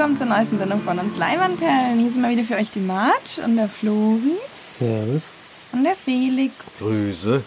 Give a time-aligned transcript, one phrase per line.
[0.00, 1.98] willkommen zur neuesten Sendung von uns Leinwandperlen.
[1.98, 4.38] Hier sind mal wieder für euch die March und der Flori.
[4.64, 5.28] Servus.
[5.72, 6.54] Und der Felix.
[6.78, 7.42] Grüße.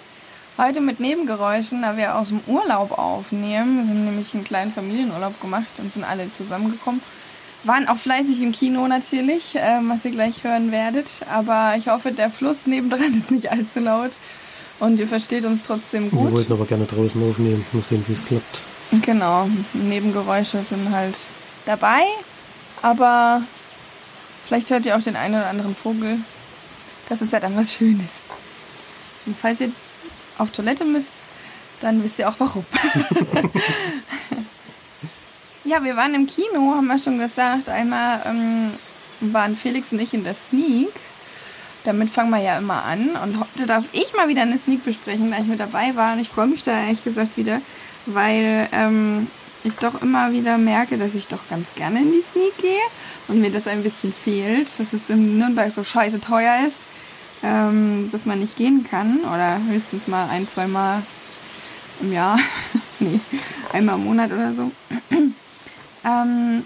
[0.60, 3.88] Heute mit Nebengeräuschen, da wir aus dem Urlaub aufnehmen.
[3.88, 7.02] Wir haben nämlich einen kleinen Familienurlaub gemacht und sind alle zusammengekommen.
[7.64, 11.08] Waren auch fleißig im Kino natürlich, äh, was ihr gleich hören werdet.
[11.34, 14.12] Aber ich hoffe, der Fluss nebendran ist nicht allzu laut.
[14.80, 16.26] Und ihr versteht uns trotzdem gut.
[16.26, 17.66] Wir wollten aber gerne draußen aufnehmen.
[17.72, 18.62] Mal sehen, wie es klappt.
[19.02, 21.16] Genau, Nebengeräusche sind halt
[21.66, 22.04] dabei.
[22.84, 23.42] Aber
[24.46, 26.20] vielleicht hört ihr auch den einen oder anderen Vogel.
[27.10, 28.12] Das ist ja dann was Schönes.
[29.26, 29.72] Und falls ihr
[30.38, 31.14] auf Toilette müsst,
[31.82, 32.66] dann wisst ihr auch warum.
[35.64, 37.70] ja, wir waren im Kino, haben wir schon gesagt.
[37.70, 38.74] Einmal ähm,
[39.22, 40.92] waren Felix und ich in der Sneak.
[41.86, 43.12] Damit fangen wir ja immer an.
[43.12, 46.14] Und heute darf ich mal wieder eine Sneak besprechen, da ich mit dabei war.
[46.14, 47.62] Und ich freue mich da ehrlich gesagt wieder,
[48.06, 49.28] weil ähm,
[49.64, 52.82] ich doch immer wieder merke, dass ich doch ganz gerne in die Sneak gehe
[53.28, 56.78] und mir das ein bisschen fehlt, dass es in Nürnberg so scheiße teuer ist
[57.44, 61.04] ähm, dass man nicht gehen kann oder höchstens mal ein, zwei Mal
[62.00, 62.40] im Jahr,
[63.00, 63.20] nee,
[63.72, 64.72] einmal im Monat oder so.
[66.06, 66.66] ähm,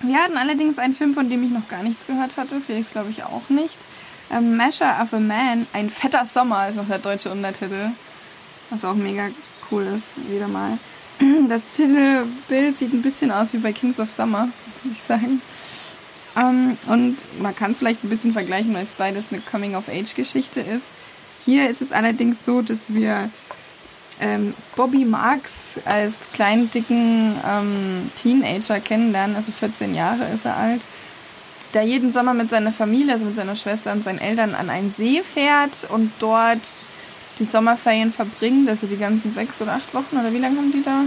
[0.00, 3.10] wir hatten allerdings einen Film, von dem ich noch gar nichts gehört hatte, Felix glaube
[3.10, 3.76] ich auch nicht.
[4.30, 7.90] Ähm, Measure of a Man, ein fetter Sommer ist noch der deutsche Untertitel,
[8.70, 9.28] was auch mega
[9.70, 10.78] cool ist, wieder mal.
[11.48, 14.48] Das Titelbild sieht ein bisschen aus wie bei Kings of Summer,
[14.82, 15.40] würde ich sagen.
[16.36, 20.86] Ähm, und man kann es vielleicht ein bisschen vergleichen, weil es beides eine Coming-of-Age-Geschichte ist.
[21.44, 23.30] Hier ist es allerdings so, dass wir
[24.20, 25.52] ähm, Bobby Marks
[25.84, 30.80] als kleinen, dicken ähm, Teenager kennenlernen, also 14 Jahre ist er alt,
[31.74, 34.94] der jeden Sommer mit seiner Familie, also mit seiner Schwester und seinen Eltern an einen
[34.96, 36.62] See fährt und dort
[37.40, 40.84] die Sommerferien verbringt, also die ganzen sechs oder acht Wochen, oder wie lange haben die
[40.84, 41.04] da?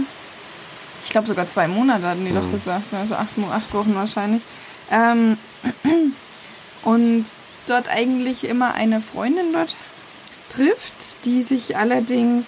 [1.02, 2.36] Ich glaube sogar zwei Monate hatten die mhm.
[2.36, 4.42] doch gesagt, also acht, acht Wochen wahrscheinlich.
[4.90, 5.38] Ähm,
[6.82, 7.26] und
[7.66, 9.76] dort eigentlich immer eine Freundin dort
[10.48, 12.46] trifft, die sich allerdings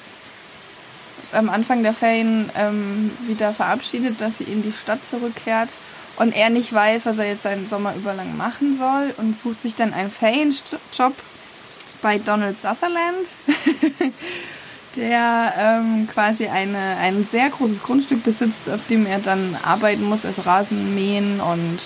[1.33, 5.69] am Anfang der Ferien ähm, wieder verabschiedet, dass sie in die Stadt zurückkehrt
[6.17, 9.63] und er nicht weiß, was er jetzt seinen Sommer über lang machen soll und sucht
[9.63, 11.15] sich dann einen Ferienjob
[12.03, 13.27] bei Donald Sutherland,
[14.97, 20.25] der ähm, quasi eine, ein sehr großes Grundstück besitzt, auf dem er dann arbeiten muss,
[20.25, 21.79] also Rasen mähen und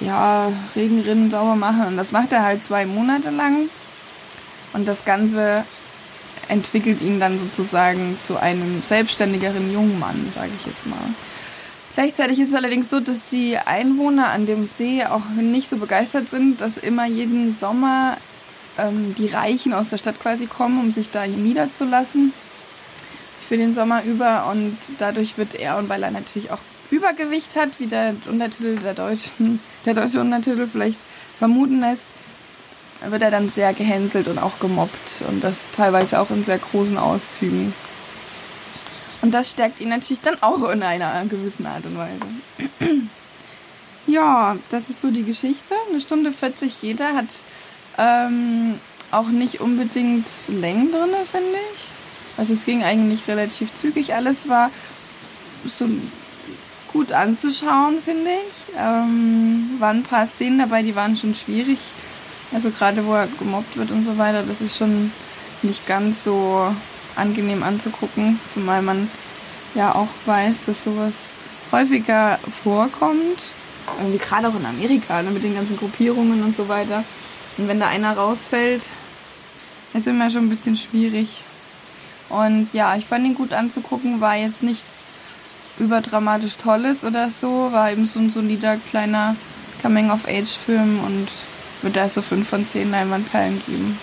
[0.00, 1.86] ja, Regenrinnen sauber machen.
[1.86, 3.68] Und das macht er halt zwei Monate lang.
[4.72, 5.64] Und das Ganze
[6.48, 10.98] entwickelt ihn dann sozusagen zu einem selbstständigeren jungen Mann, sage ich jetzt mal.
[11.94, 16.28] Gleichzeitig ist es allerdings so, dass die Einwohner an dem See auch nicht so begeistert
[16.28, 18.16] sind, dass immer jeden Sommer
[18.78, 22.32] ähm, die Reichen aus der Stadt quasi kommen, um sich da niederzulassen
[23.48, 24.46] für den Sommer über.
[24.50, 26.58] Und dadurch wird er und weil er natürlich auch
[26.90, 31.00] Übergewicht hat, wie der Untertitel der deutschen, der deutsche Untertitel vielleicht
[31.38, 32.04] vermuten lässt,
[33.06, 36.96] wird er dann sehr gehänselt und auch gemobbt und das teilweise auch in sehr großen
[36.96, 37.74] Auszügen.
[39.22, 42.20] Und das stärkt ihn natürlich dann auch in einer gewissen Art und Weise.
[44.06, 45.74] ja, das ist so die Geschichte.
[45.88, 47.26] Eine Stunde 40 jeder hat
[47.98, 48.78] ähm,
[49.10, 51.88] auch nicht unbedingt Längen drin, finde ich.
[52.36, 54.14] Also es ging eigentlich relativ zügig.
[54.14, 54.70] Alles war
[55.64, 55.88] so
[56.92, 58.74] gut anzuschauen, finde ich.
[58.78, 61.78] Ähm, waren ein paar Szenen dabei, die waren schon schwierig.
[62.52, 65.12] Also gerade wo er gemobbt wird und so weiter, das ist schon
[65.62, 66.72] nicht ganz so
[67.16, 69.10] angenehm anzugucken, zumal man
[69.74, 71.12] ja auch weiß, dass sowas
[71.72, 73.52] häufiger vorkommt.
[73.98, 77.04] Irgendwie gerade auch in Amerika, ne, mit den ganzen Gruppierungen und so weiter.
[77.56, 78.82] Und wenn da einer rausfällt,
[79.94, 81.40] ist immer schon ein bisschen schwierig.
[82.28, 85.04] Und ja, ich fand ihn gut anzugucken, war jetzt nichts
[85.78, 87.70] überdramatisch Tolles oder so.
[87.72, 89.36] War eben so ein solider kleiner
[89.82, 91.28] Coming-of-Age-Film und
[91.82, 93.98] würde da so 5 von 10 Leinwandperlen geben.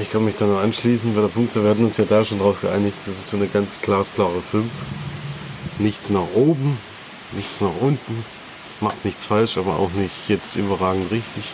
[0.00, 2.38] Ich kann mich da nur anschließen, weil der Punkt, wir hatten uns ja da schon
[2.38, 4.70] drauf geeinigt, das ist so eine ganz glasklare 5.
[5.78, 6.78] Nichts nach oben,
[7.32, 8.24] nichts nach unten,
[8.80, 11.44] macht nichts falsch, aber auch nicht jetzt überragend richtig.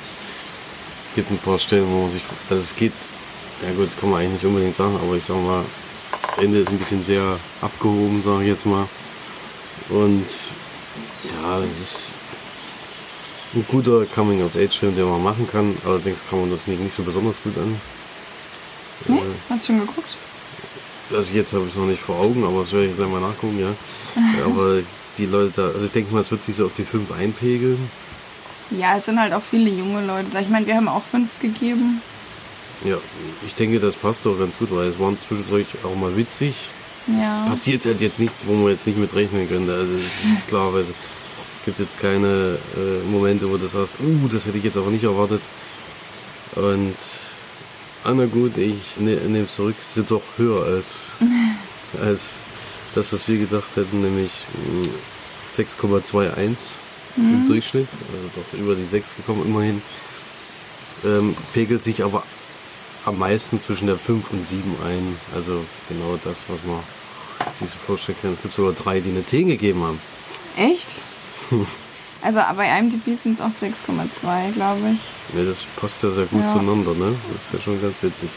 [1.14, 2.92] Gibt ein paar Stellen, wo man sich, also es geht,
[3.62, 5.64] ja gut, das kann man eigentlich nicht unbedingt sagen, aber ich sag mal,
[6.28, 8.86] das Ende ist ein bisschen sehr abgehoben, sage ich jetzt mal.
[9.88, 10.26] Und
[11.24, 12.12] ja, das ist
[13.54, 15.76] ein guter Coming-of-Age-Film, den man machen kann.
[15.84, 17.80] Allerdings kann man das nicht, nicht so besonders gut an.
[19.06, 19.18] Nee?
[19.18, 20.16] Äh, Hast du schon geguckt?
[21.12, 23.20] Also jetzt habe ich es noch nicht vor Augen, aber das werde ich gleich mal
[23.20, 23.74] nachgucken, ja.
[24.44, 24.80] aber
[25.18, 27.90] die Leute, also ich denke mal, es wird sich so auf die 5 einpegeln.
[28.70, 30.40] Ja, es sind halt auch viele junge Leute da.
[30.40, 32.02] Ich meine, wir haben auch 5 gegeben.
[32.84, 32.98] Ja,
[33.46, 36.68] ich denke, das passt doch ganz gut, weil es war zwischendurch auch mal witzig.
[37.06, 37.44] Ja.
[37.44, 39.70] Es passiert halt jetzt nichts, wo wir jetzt nicht mit rechnen können.
[39.70, 40.84] Also das ist klar, weil
[41.66, 45.04] gibt jetzt keine äh, Momente, wo du sagst, uh, das hätte ich jetzt aber nicht
[45.04, 45.42] erwartet.
[46.54, 46.96] Und
[48.04, 51.12] ah, na gut, ich ne, nehme es zurück, es ist jetzt auch höher als,
[52.00, 52.34] als
[52.96, 54.32] das, was wir gedacht hätten, nämlich
[54.82, 54.88] mh,
[55.56, 56.56] 6,21
[57.16, 59.80] im Durchschnitt, also doch über die 6 gekommen immerhin.
[61.04, 62.22] Ähm, pegelt sich aber
[63.04, 65.16] am meisten zwischen der 5 und 7 ein.
[65.34, 66.80] Also genau das, was man
[67.60, 68.32] sich so vorstellen kann.
[68.34, 70.00] Es gibt sogar drei, die eine 10 gegeben haben.
[70.56, 70.88] Echt?
[72.22, 75.36] Also bei IMDb sind es auch 6,2, glaube ich.
[75.38, 76.48] Ja, das passt ja sehr gut Ja.
[76.54, 77.14] zueinander, ne?
[77.32, 78.30] Das ist ja schon ganz witzig.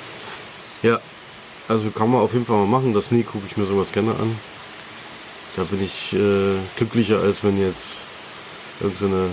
[0.83, 0.99] Ja,
[1.69, 2.93] also kann man auf jeden Fall mal machen.
[2.93, 4.35] Das nie gucke ich mir sowas gerne an.
[5.55, 7.95] Da bin ich äh, glücklicher, als wenn jetzt
[8.81, 9.27] irgendeine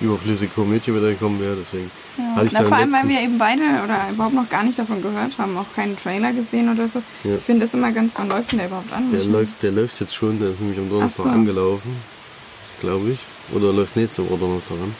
[0.00, 1.56] so überflüssige Komödie wieder gekommen wäre.
[1.56, 2.36] Deswegen Ja.
[2.36, 4.78] hatte ich Na, da vor allem, weil wir eben beide oder überhaupt noch gar nicht
[4.78, 7.02] davon gehört haben, auch keinen Trailer gesehen oder so.
[7.24, 7.34] Ja.
[7.36, 9.10] Ich finde es immer ganz, wann läuft denn der überhaupt an?
[9.10, 11.30] Der läuft, der läuft jetzt schon, der ist nämlich am Donnerstag so.
[11.30, 11.96] angelaufen,
[12.80, 13.20] glaube ich.
[13.54, 14.94] Oder läuft nächste Woche Donnerstag an.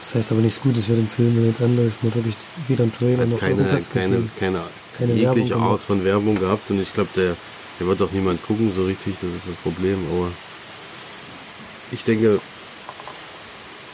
[0.00, 2.02] Das heißt aber nichts Gutes für den Film, wenn er jetzt anläuft.
[2.02, 2.36] Man wirklich
[2.66, 4.30] weder einen Trailer Hat noch keine, irgendwas keine, gesehen.
[4.38, 4.60] keine,
[5.00, 7.36] Keine jegliche Werbung Art von Werbung gehabt und ich glaube, der,
[7.78, 10.30] der wird auch niemand gucken so richtig, das ist das Problem, aber
[11.90, 12.40] ich denke,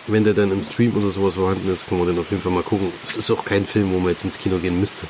[0.09, 2.53] wenn der dann im Stream oder sowas vorhanden ist, kann man den auf jeden Fall
[2.53, 2.93] mal gucken.
[3.03, 5.07] Es ist auch kein Film, wo man jetzt ins Kino gehen müsste.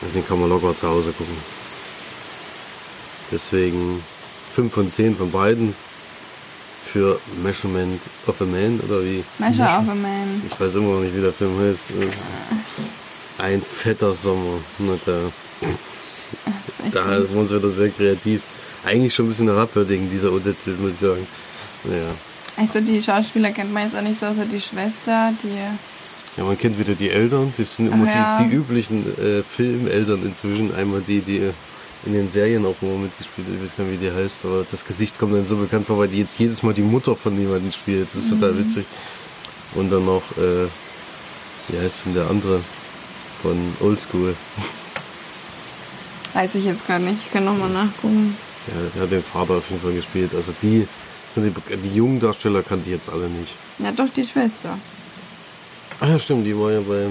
[0.00, 1.36] Also Den kann man locker zu Hause gucken.
[3.30, 4.02] Deswegen
[4.54, 5.74] 5 von 10 von beiden
[6.84, 9.24] für Measurement of a Man oder wie?
[9.38, 10.42] Measure of a Man.
[10.50, 11.84] Ich weiß immer noch nicht, wie der Film heißt.
[13.42, 14.60] Ein fetter Sommer.
[15.04, 15.18] Da
[16.46, 18.40] ist echt da ist man uns wieder sehr kreativ.
[18.84, 21.26] Eigentlich schon ein bisschen herabwürdigen, dieser Untertitel, muss ich sagen.
[21.82, 22.14] Naja.
[22.56, 26.38] Also die Schauspieler kennt man jetzt auch nicht so, außer die Schwester, die...
[26.38, 28.38] Ja, man kennt wieder die Eltern, das sind immer Ach ja.
[28.38, 30.72] die, die üblichen äh, Filmeltern inzwischen.
[30.74, 31.50] Einmal die, die
[32.06, 34.64] in den Serien auch immer mitgespielt hat, ich weiß gar nicht, wie die heißt, aber
[34.70, 37.38] das Gesicht kommt dann so bekannt vor, weil die jetzt jedes Mal die Mutter von
[37.38, 38.08] jemandem spielt.
[38.14, 38.86] Das ist total witzig.
[39.74, 40.68] Und dann noch, äh,
[41.68, 42.60] wie heißt denn der andere
[43.42, 44.36] von Oldschool?
[46.32, 47.26] Weiß ich jetzt gar nicht.
[47.26, 48.36] Ich kann nochmal nachgucken.
[48.68, 50.34] Ja, der hat den Vater auf jeden Fall gespielt.
[50.34, 50.86] Also die,
[51.34, 53.54] sind die, die jungen Darsteller kannte ich jetzt alle nicht.
[53.78, 54.78] Ja, doch, die Schwester.
[56.00, 57.08] Ah ja, stimmt, die war ja bei.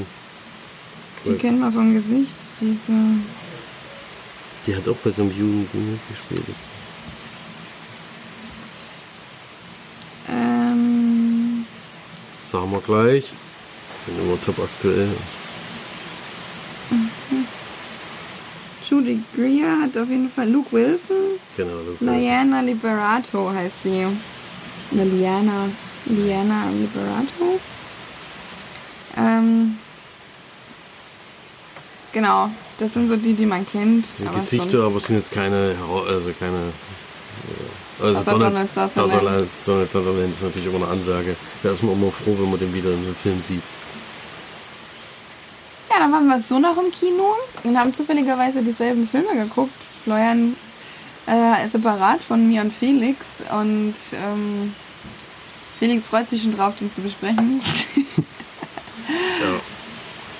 [1.26, 2.34] Die bei kennt man vom Gesicht.
[2.60, 2.94] Diese...
[4.66, 6.56] die hat auch bei so einem Jugendding mitgespielt.
[10.30, 11.66] Ähm...
[12.46, 13.32] Sagen wir gleich.
[14.06, 15.10] Sind immer top aktuell.
[18.88, 21.16] Judy Greer hat auf jeden Fall Luke Wilson.
[21.58, 24.06] Genau, war- Liana Liberato heißt sie.
[24.92, 25.70] Oder Liana.
[26.06, 27.60] Liana Liberato.
[29.18, 29.78] Ähm,
[32.12, 32.50] genau,
[32.80, 34.06] das sind so die, die man kennt.
[34.18, 35.76] Die aber Gesichter, aber es sind jetzt keine,
[36.08, 36.74] also keine.
[38.02, 39.22] Also Außer Donald, Donald Sutherland.
[39.22, 41.36] Donald, Donald Sutherland ist natürlich immer eine Ansage.
[41.62, 43.62] Da ist man immer froh, wenn man den wieder in einem Film sieht.
[46.02, 49.72] Dann waren wir so noch im Kino und haben zufälligerweise dieselben Filme geguckt.
[50.04, 50.56] Florian
[51.28, 53.20] äh, separat von mir und Felix.
[53.52, 54.74] Und ähm,
[55.78, 57.62] Felix freut sich schon drauf, den zu besprechen.
[59.08, 59.60] Ja.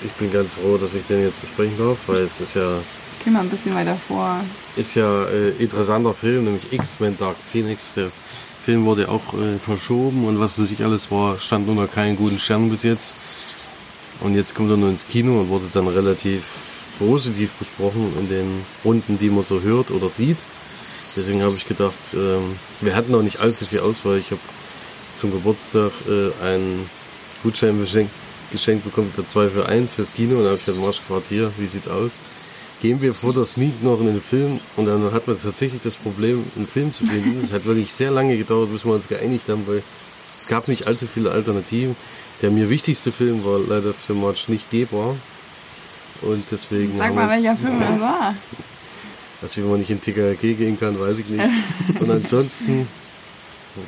[0.00, 2.78] Ich bin ganz froh, dass ich den jetzt besprechen darf, weil es ist ja
[3.22, 4.40] Gehen wir ein bisschen weiter vor.
[4.76, 7.92] ist ja äh, interessanter Film, nämlich X-Men Dark Phoenix.
[7.94, 8.10] Der
[8.64, 12.38] Film wurde auch äh, verschoben und was weiß ich alles war, stand unter keinen guten
[12.38, 13.14] Sternen bis jetzt.
[14.22, 16.44] Und jetzt kommt er nur ins Kino und wurde dann relativ
[16.98, 20.38] positiv besprochen in den Runden, die man so hört oder sieht.
[21.16, 24.18] Deswegen habe ich gedacht, ähm, wir hatten noch nicht allzu viel Auswahl.
[24.18, 24.40] Ich habe
[25.14, 26.88] zum Geburtstag äh, einen
[27.42, 28.12] Gutschein geschenkt,
[28.50, 31.52] geschenkt bekommen für 2 für 1 fürs Kino und da habe ich gesagt, Marsch Quartier,
[31.58, 32.12] wie sieht's aus?
[32.80, 35.96] Gehen wir vor der Sneak noch in den Film und dann hat man tatsächlich das
[35.96, 37.40] Problem, einen Film zu finden.
[37.42, 39.82] Es hat wirklich sehr lange gedauert, bis wir uns geeinigt haben, weil
[40.38, 41.94] es gab nicht allzu viele Alternativen.
[42.42, 45.16] Der mir wichtigste Film war leider für March nicht gehbar.
[46.22, 48.34] Und deswegen Sag mal, welcher Film das war.
[49.40, 51.44] dass wenn man nicht in TKG gehen kann, weiß ich nicht.
[52.00, 52.86] Und ansonsten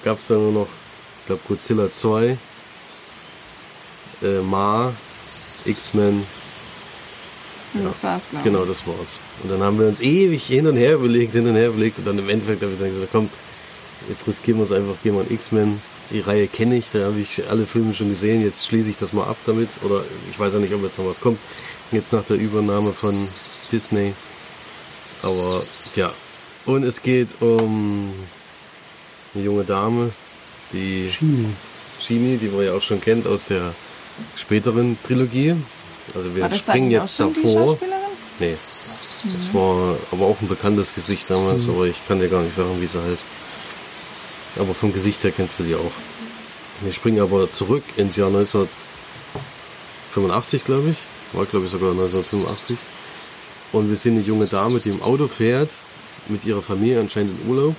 [0.05, 0.69] gab es dann nur noch,
[1.21, 2.37] ich glaube, Godzilla 2,
[4.23, 4.93] äh, Ma,
[5.65, 6.25] X-Men,
[7.75, 8.53] Und Das war's, glaube ich.
[8.53, 9.21] Genau, das war's.
[9.43, 12.07] Und dann haben wir uns ewig hin und her überlegt, hin und her überlegt und
[12.07, 13.31] dann im Endeffekt habe ich dann gesagt, komm,
[14.09, 15.81] jetzt riskieren wir es einfach, gehen wir an X-Men.
[16.11, 19.13] Die Reihe kenne ich, da habe ich alle Filme schon gesehen, jetzt schließe ich das
[19.13, 19.69] mal ab damit.
[19.83, 21.39] Oder ich weiß ja nicht, ob jetzt noch was kommt.
[21.93, 23.29] Jetzt nach der Übernahme von
[23.73, 24.15] Disney.
[25.23, 25.63] Aber
[25.95, 26.13] ja.
[26.67, 28.13] Und es geht um
[29.35, 30.11] eine junge Dame,
[30.73, 31.49] die Chini.
[32.01, 33.75] Shini, die man ja auch schon kennt aus der
[34.37, 35.57] späteren Trilogie.
[36.15, 37.67] Also wir War das springen jetzt auch schon die davor.
[37.67, 38.01] Schauspielerin?
[38.39, 38.57] Nee.
[39.33, 42.81] Das war aber auch ein bekanntes Gesicht damals, aber ich kann dir gar nicht sagen,
[42.81, 43.25] wie sie heißt.
[44.57, 45.91] Aber vom Gesicht her kennst du die auch.
[46.81, 50.99] Wir springen aber zurück ins Jahr 1985, glaube ich.
[51.33, 52.79] War, glaube ich, sogar 1985.
[53.73, 55.71] Und wir sehen eine junge Dame, die im Auto fährt,
[56.29, 57.75] mit ihrer Familie anscheinend in Urlaub.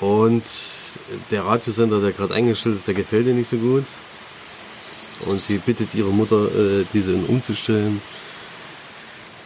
[0.00, 0.42] Und
[1.30, 3.84] der Radiosender, der gerade eingestellt ist, der gefällt ihr nicht so gut.
[5.26, 8.02] Und sie bittet ihre Mutter, äh, diese umzustellen.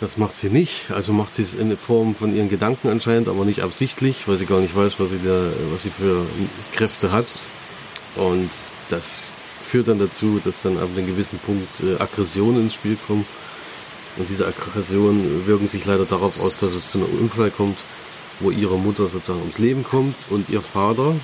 [0.01, 0.91] Das macht sie nicht.
[0.91, 4.47] Also macht sie es in Form von ihren Gedanken anscheinend, aber nicht absichtlich, weil sie
[4.47, 6.25] gar nicht weiß, was sie da, was sie für
[6.73, 7.27] Kräfte hat.
[8.15, 8.51] Und
[8.91, 13.27] das führt dann dazu, dass dann ab einem gewissen Punkt äh, Aggressionen ins Spiel kommen.
[14.17, 17.79] Und diese Aggressionen wirken sich leider darauf aus, dass es zu einem Unfall kommt,
[18.41, 21.15] wo ihre Mutter sozusagen ums Leben kommt und ihr Vater.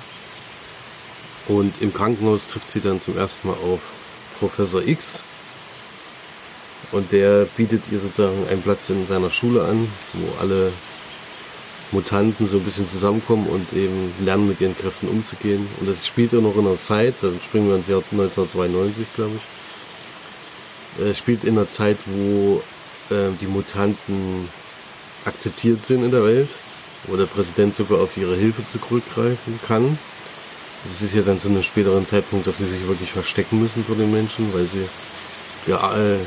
[1.47, 3.91] Und im Krankenhaus trifft sie dann zum ersten Mal auf
[4.39, 5.23] Professor X.
[6.91, 10.71] Und der bietet ihr sozusagen einen Platz in seiner Schule an, wo alle
[11.91, 15.67] Mutanten so ein bisschen zusammenkommen und eben lernen, mit ihren Kräften umzugehen.
[15.79, 19.35] Und das spielt ja noch in einer Zeit, dann springen wir ins Jahr 1992, glaube
[19.35, 21.03] ich.
[21.03, 22.61] Es spielt in einer Zeit, wo
[23.09, 24.49] äh, die Mutanten
[25.25, 26.49] akzeptiert sind in der Welt,
[27.03, 29.97] wo der Präsident sogar auf ihre Hilfe zurückgreifen kann.
[30.83, 33.95] Das ist ja dann zu einem späteren Zeitpunkt, dass sie sich wirklich verstecken müssen vor
[33.95, 34.87] den Menschen, weil sie
[35.65, 36.19] ja äh,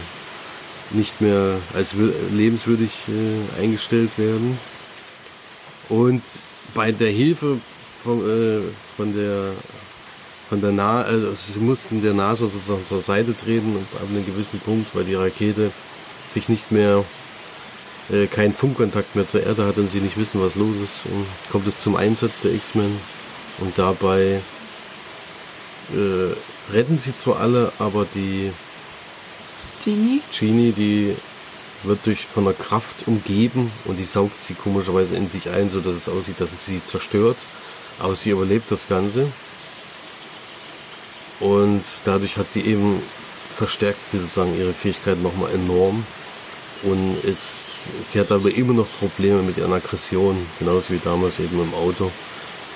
[0.91, 1.95] nicht mehr als
[2.33, 4.59] lebenswürdig äh, eingestellt werden.
[5.89, 6.23] Und
[6.75, 7.59] bei der Hilfe
[8.03, 8.61] von, äh,
[8.97, 9.53] von der
[10.49, 14.59] von der NASA, also sie mussten der NASA sozusagen zur Seite treten ab einem gewissen
[14.61, 15.71] Punkt, weil die Rakete
[16.31, 17.05] sich nicht mehr
[18.11, 21.27] äh, keinen Funkkontakt mehr zur Erde hat und sie nicht wissen, was los ist, und
[21.53, 22.99] kommt es zum Einsatz der X-Men
[23.59, 24.41] und dabei
[25.93, 28.51] äh, retten sie zwar alle, aber die
[29.89, 30.21] Genie?
[30.39, 31.17] Genie, die
[31.83, 35.81] wird durch von einer Kraft umgeben und die saugt sie komischerweise in sich ein, so
[35.81, 37.39] dass es aussieht, dass es sie zerstört.
[37.99, 39.33] Aber sie überlebt das Ganze.
[41.41, 43.03] Und dadurch hat sie eben
[43.51, 46.05] verstärkt sie sozusagen ihre Fähigkeiten nochmal enorm.
[46.83, 51.61] Und es, sie hat aber immer noch Probleme mit ihren Aggressionen, genauso wie damals eben
[51.61, 52.13] im Auto,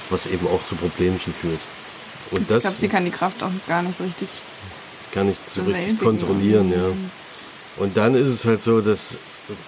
[0.09, 1.61] was eben auch zu Problemchen führt.
[2.31, 4.29] Und ich glaube, sie kann die Kraft auch gar nicht so richtig
[5.13, 6.91] gar nicht so richtig kontrollieren, ja.
[7.77, 9.19] Und dann ist es halt so, dass,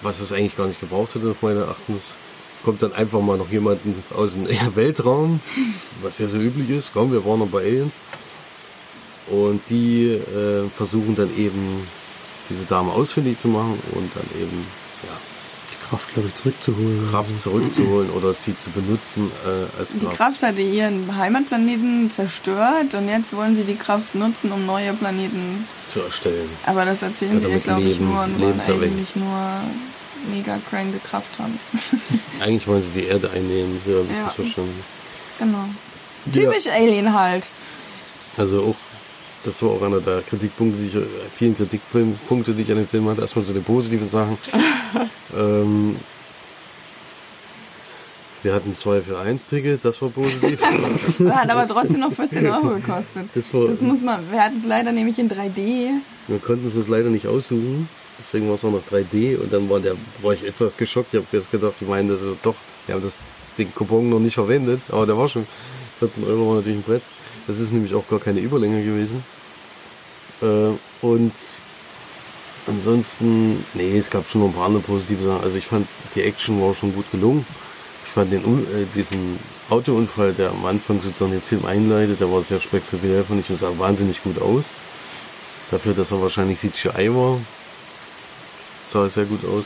[0.01, 2.15] was es eigentlich gar nicht gebraucht hätte, meines Erachtens,
[2.63, 5.39] kommt dann einfach mal noch jemanden aus dem Weltraum,
[6.01, 6.91] was ja so üblich ist.
[6.93, 7.99] Komm, wir waren noch bei Aliens.
[9.27, 11.87] Und die äh, versuchen dann eben
[12.49, 14.67] diese Dame ausfindig zu machen und dann eben
[15.03, 15.17] ja,
[15.89, 17.09] Kraft, glaube ich, zurückzuholen.
[17.11, 20.01] Kraft zurückzuholen oder sie zu benutzen äh, als Kraft.
[20.01, 24.93] Die Kraft hatte ihren Heimatplaneten zerstört und jetzt wollen sie die Kraft nutzen, um neue
[24.93, 26.49] Planeten zu erstellen.
[26.65, 29.61] Aber das erzählen also sie ihr, glaube ich, nur und wollen eigentlich nur
[30.31, 31.59] mega cranke Kraft haben.
[32.41, 34.25] eigentlich wollen sie die Erde einnehmen, ja, ja.
[34.25, 34.83] das verstanden.
[35.37, 35.65] Genau.
[36.31, 36.73] Typisch ja.
[36.73, 37.45] Alien halt.
[38.37, 38.75] Also auch
[39.45, 42.87] das war auch einer der Kritikpunkte, die ich, äh, vielen Kritikpunkte, die ich an dem
[42.87, 43.21] Film hatte.
[43.21, 44.39] Erstmal so die positiven Sachen.
[45.37, 45.95] ähm,
[48.43, 50.61] wir hatten zwei für eins Ticket, das war positiv.
[51.31, 53.27] Hat aber trotzdem noch 14 Euro gekostet.
[53.33, 55.89] Das, das muss man, wir hatten es leider nämlich in 3D.
[56.27, 59.67] Wir konnten es uns leider nicht aussuchen, deswegen war es auch noch 3D und dann
[59.67, 61.13] war, der, war ich etwas geschockt.
[61.13, 63.15] Ich habe jetzt gedacht, ich meine, also doch, wir haben das,
[63.57, 65.47] den Coupon noch nicht verwendet, aber der war schon
[65.99, 67.03] 14 Euro war natürlich ein Brett.
[67.47, 69.23] Das ist nämlich auch gar keine Überlänge gewesen.
[70.43, 70.71] Äh,
[71.01, 71.33] und
[72.67, 75.43] ansonsten, nee, es gab schon noch ein paar andere positive Sachen.
[75.43, 77.45] Also ich fand, die Action war schon gut gelungen.
[78.05, 82.43] Ich fand den, äh, diesen Autounfall, der am Anfang sozusagen den Film einleitet, der war
[82.43, 84.65] sehr spektakulär, fand ich, und sah wahnsinnig gut aus.
[85.71, 87.39] Dafür, dass er wahrscheinlich CGI war,
[88.89, 89.65] sah sehr gut aus.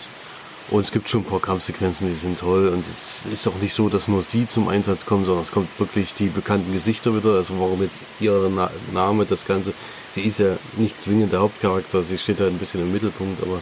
[0.72, 2.68] Und es gibt schon ein paar Kampfsequenzen, die sind toll.
[2.68, 5.68] Und es ist auch nicht so, dass nur sie zum Einsatz kommen, sondern es kommt
[5.79, 7.34] wirklich die bekannten Gesichter wieder.
[7.34, 9.74] Also warum jetzt ihr Na Name, das Ganze.
[10.13, 13.62] Sie ist ja nicht zwingend der Hauptcharakter, sie steht halt ein bisschen im Mittelpunkt, aber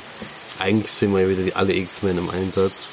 [0.60, 2.88] eigentlich sehen wir ja wieder die alle X-Men im Einsatz.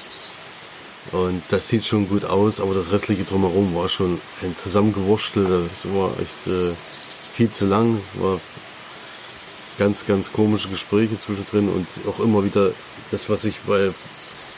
[1.12, 5.68] Und das sieht schon gut aus, aber das restliche drumherum war schon ein Zusammengewurstel.
[5.68, 6.74] Das war echt äh,
[7.32, 8.00] viel zu lang.
[8.14, 8.40] War
[9.78, 12.72] ganz, ganz komische Gespräche zwischendrin und auch immer wieder
[13.10, 13.92] das, was ich bei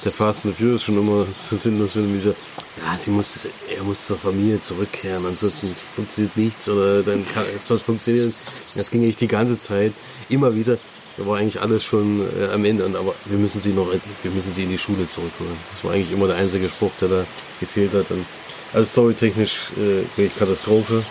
[0.04, 2.34] der Fast and Furious schon immer so sinnlos finde, wie so,
[2.82, 7.82] ja, sie muss, er muss zur Familie zurückkehren, ansonsten funktioniert nichts oder dann kann etwas
[7.82, 8.34] funktionieren.
[8.74, 9.92] Das ging eigentlich die ganze Zeit,
[10.28, 10.78] immer wieder.
[11.16, 13.90] Da war eigentlich alles schon äh, am Ende, und, aber wir müssen sie noch
[14.22, 15.56] wir müssen sie in die Schule zurückholen.
[15.72, 17.26] Das war eigentlich immer der einzige Spruch, der da
[17.58, 18.10] gefehlt hat.
[18.10, 18.26] Und
[18.74, 21.02] also storytechnisch äh, wirklich Katastrophe,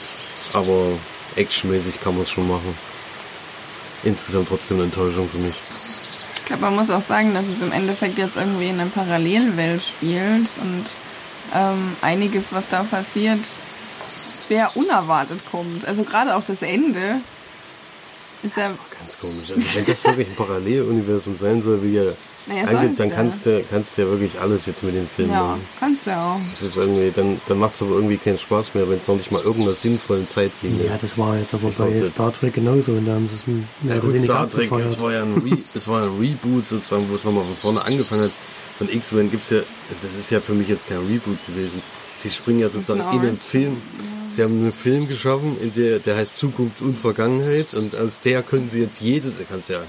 [0.54, 0.90] aber
[1.36, 2.76] actionmäßig kann man es schon machen
[4.06, 5.56] insgesamt trotzdem eine Enttäuschung für mich.
[6.46, 9.84] Ich glaube, man muss auch sagen, dass es im Endeffekt jetzt irgendwie in einer Parallelwelt
[9.84, 10.86] spielt und
[11.56, 13.40] ähm, einiges, was da passiert,
[14.48, 15.88] sehr unerwartet kommt.
[15.88, 17.20] Also gerade auch das Ende
[18.46, 18.72] ist ja.
[19.00, 19.52] Ganz komisch.
[19.52, 22.16] Also wenn das wirklich ein Paralleluniversum sein soll, wie er
[22.48, 23.16] Naja, angibt, dann ja.
[23.16, 25.62] kannst du, kannst du ja wirklich alles jetzt mit dem Film Ja, machen.
[25.80, 26.40] kannst du auch.
[26.52, 29.16] Das ist irgendwie, dann, dann macht es aber irgendwie keinen Spaß mehr, wenn es noch
[29.18, 32.92] nicht mal irgendeiner sinnvollen Zeitlinie Ja, das war jetzt aber bei das- Star Trek genauso
[32.94, 35.58] und da haben sie es mehr Ja gut, Star Trek, es war ja ein, Re
[35.74, 38.32] es war ein Reboot sozusagen, wo es nochmal von vorne angefangen hat.
[38.78, 39.60] Von X-Men gibt's ja,
[39.90, 41.82] also das ist ja für mich jetzt kein Reboot gewesen.
[42.18, 43.78] Sie springen ja sozusagen in den Film.
[44.30, 48.68] Sie haben einen Film geschaffen, der, der heißt Zukunft und Vergangenheit und aus der können
[48.70, 49.82] sie jetzt jedes, du kannst ja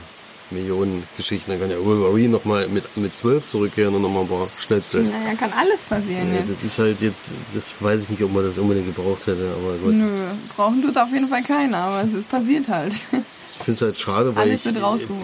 [0.51, 4.49] Millionen Geschichten, dann kann ja Wolverine nochmal mit, mit zwölf zurückkehren und nochmal ein paar
[4.59, 5.03] Schnetzel.
[5.03, 6.51] Naja, kann alles passieren Ja, jetzt.
[6.53, 9.77] das ist halt jetzt, das weiß ich nicht, ob man das unbedingt gebraucht hätte, aber
[9.79, 9.95] gut.
[9.95, 10.07] Nö,
[10.55, 12.93] brauchen tut auf jeden Fall keiner, aber es ist passiert halt.
[12.93, 14.75] Ich finde es halt schade, weil Alles ich,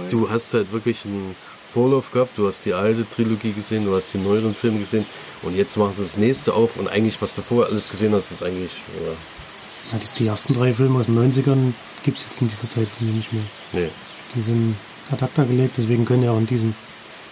[0.08, 1.36] du hast halt wirklich einen
[1.72, 5.06] Vorlauf gehabt, du hast die alte Trilogie gesehen, du hast die neueren Filme gesehen
[5.42, 8.42] und jetzt machen sie das nächste auf und eigentlich, was davor alles gesehen hast, ist
[8.42, 8.72] eigentlich,
[9.04, 11.72] ja, Ja, die, die ersten drei Filme aus den 90ern
[12.04, 13.42] gibt es jetzt in dieser Zeitlinie nicht mehr.
[13.72, 13.88] nee.
[14.34, 14.76] Die sind
[15.10, 16.74] ad acta gelegt, deswegen können ja auch in diesem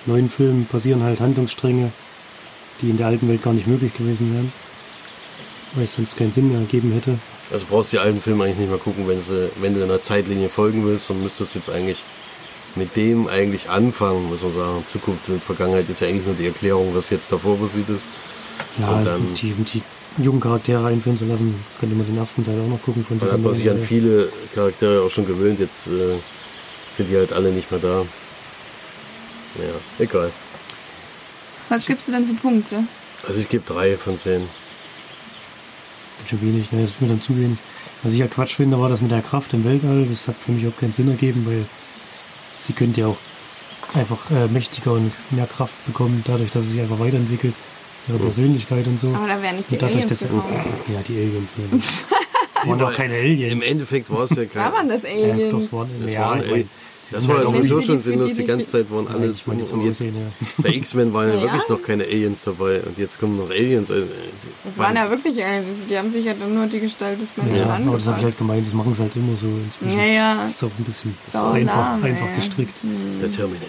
[0.06, 1.92] neuen Film passieren halt Handlungsstränge,
[2.82, 4.52] die in der alten Welt gar nicht möglich gewesen wären.
[5.75, 7.18] Weil es sonst keinen Sinn mehr ergeben hätte.
[7.50, 10.02] Also brauchst du die alten Filme eigentlich nicht mehr gucken, wenn, sie, wenn du einer
[10.02, 12.02] Zeitlinie folgen willst und müsstest jetzt eigentlich
[12.76, 14.84] mit dem eigentlich anfangen, muss man sagen.
[14.86, 18.02] Zukunft und Vergangenheit ist ja eigentlich nur die Erklärung, was jetzt davor passiert ist.
[18.78, 19.82] Ja, Und dann- um die, die
[20.22, 23.30] jungen Charaktere einführen zu lassen, könnte man den ersten Teil auch noch gucken von Dann
[23.30, 26.18] hat man sich an viele Charaktere auch schon gewöhnt, jetzt äh,
[26.96, 28.04] sind die halt alle nicht mehr da.
[29.58, 29.64] Ja,
[30.04, 30.30] egal.
[31.68, 32.85] Was gibst du denn für Punkte?
[33.26, 34.42] Also ich gebe drei von zehn.
[36.18, 37.59] Ganz schön wenig, ne, das wird mir dann zu wenig.
[38.02, 40.06] Was ich ja Quatsch finde, war das mit der Kraft im Weltall.
[40.09, 41.66] Das hat für mich auch keinen Sinn ergeben, weil
[42.61, 43.18] sie könnte ja auch
[43.94, 47.55] einfach äh, mächtiger und mehr Kraft bekommen, dadurch, dass sie sich einfach weiterentwickelt.
[48.09, 49.09] Ihre Persönlichkeit und so.
[49.09, 50.31] Aber da wären nicht die und dadurch, Aliens dass.
[50.31, 51.53] Ja, die Aliens.
[51.59, 51.81] Ne.
[52.55, 53.53] Das waren doch keine Aliens.
[53.53, 54.62] Im Endeffekt war es ja kein...
[54.64, 55.51] War man das Ja, Aliens?
[55.53, 56.66] doch, es waren, Das, ja, waren, ich ey,
[57.11, 58.31] das sind war ja halt auch- sowieso schon die- sinnlos.
[58.35, 60.09] die- Die ganze Zeit waren meine, die und jetzt, ja.
[60.59, 61.42] bei X-Men waren ja, Ja.
[61.42, 62.81] wirklich noch keine Aliens dabei.
[62.83, 63.90] Und jetzt kommen noch Aliens.
[63.90, 64.07] Also,
[64.64, 65.68] Das waren ja wirklich Aliens.
[65.88, 68.25] Die haben sich ja dann nur die Gestalt des Menschen Ja, aber das habe ich
[68.25, 69.99] halt gemeint, das machen sie halt immer so inzwischen.
[69.99, 70.35] Ja, ja.
[70.42, 72.75] Das ist doch ein bisschen Sau einfach, lahm, einfach gestrickt.
[73.20, 73.68] Der Terminator.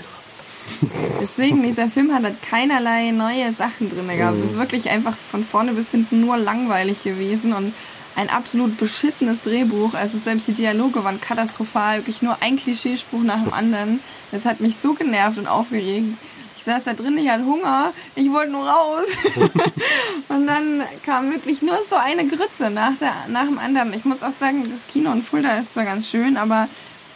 [1.21, 4.37] Deswegen, dieser Film hat halt keinerlei neue Sachen drin gehabt.
[4.37, 4.43] Mhm.
[4.43, 7.73] Es ist wirklich einfach von vorne bis hinten nur langweilig gewesen und
[8.15, 9.93] ein absolut beschissenes Drehbuch.
[9.93, 13.99] Also selbst die Dialoge waren katastrophal, wirklich nur ein Klischeespruch nach dem anderen.
[14.31, 16.17] Das hat mich so genervt und aufgeregt.
[16.57, 19.07] Ich saß da drin, ich hatte Hunger, ich wollte nur raus.
[20.27, 23.93] und dann kam wirklich nur so eine Grütze nach, der, nach dem anderen.
[23.93, 26.67] Ich muss auch sagen, das Kino in Fulda ist zwar ganz schön, aber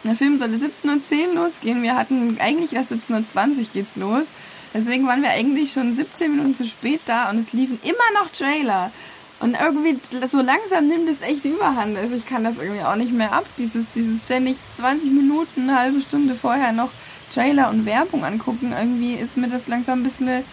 [0.04, 1.84] der Film sollte 17.10 Uhr losgehen.
[1.84, 4.26] Wir hatten eigentlich erst 17.20 Uhr geht's los.
[4.74, 8.30] Deswegen waren wir eigentlich schon 17 Minuten zu spät da und es liefen immer noch
[8.30, 8.92] Trailer.
[9.40, 11.98] Und irgendwie so langsam nimmt es echt überhand.
[11.98, 13.46] Also ich kann das irgendwie auch nicht mehr ab.
[13.58, 16.90] Dieses, dieses ständig 20 Minuten, eine halbe Stunde vorher noch
[17.34, 18.74] Trailer und Werbung angucken.
[18.78, 20.44] Irgendwie ist mir das langsam ein bisschen.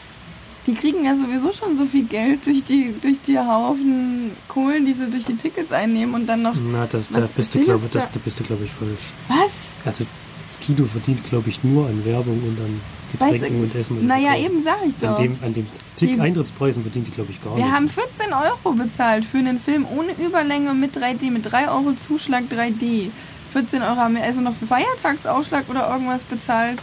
[0.67, 4.93] Die kriegen ja sowieso schon so viel Geld durch die, durch die Haufen Kohlen, die
[4.93, 6.55] sie durch die Tickets einnehmen und dann noch.
[6.55, 8.01] Na, das, da bist du, glaube da?
[8.01, 9.01] da bist du, glaube ich, falsch.
[9.29, 9.51] Was?
[9.85, 10.07] Also,
[10.49, 12.81] das Kino verdient, glaube ich, nur an Werbung und an
[13.13, 13.97] Getränken und Essen.
[13.99, 15.17] was Naja, eben sag ich doch.
[15.17, 17.75] An dem, an dem Tick Eintrittspreisen verdient die, glaube ich, gar Wir nicht.
[17.75, 22.45] haben 14 Euro bezahlt für einen Film ohne Überlänge mit 3D, mit 3 Euro Zuschlag
[22.51, 23.11] 3D.
[23.53, 26.79] 14 Euro haben wir also noch für Feiertagsaufschlag oder irgendwas bezahlt.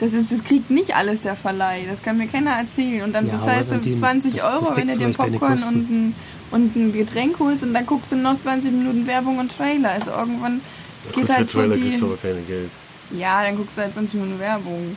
[0.00, 1.84] Das, ist, das kriegt nicht alles der Verleih.
[1.88, 3.02] Das kann mir keiner erzählen.
[3.04, 5.12] Und dann Ja, bezahlst du an dem- 20 das- das Euro, wenn deckt du dir
[5.38, 6.14] Popcorn und ein,
[6.50, 9.90] und ein Getränk holst und dann guckst du noch 20 Minuten Werbung und Trailer.
[9.90, 10.60] Also irgendwann
[11.04, 12.12] Ja, geht gut, halt für Trailer schon kriegst du die...
[12.12, 12.70] aber keine Geld.
[13.18, 14.96] Ja, dann guckst du halt 20 Minuten Werbung.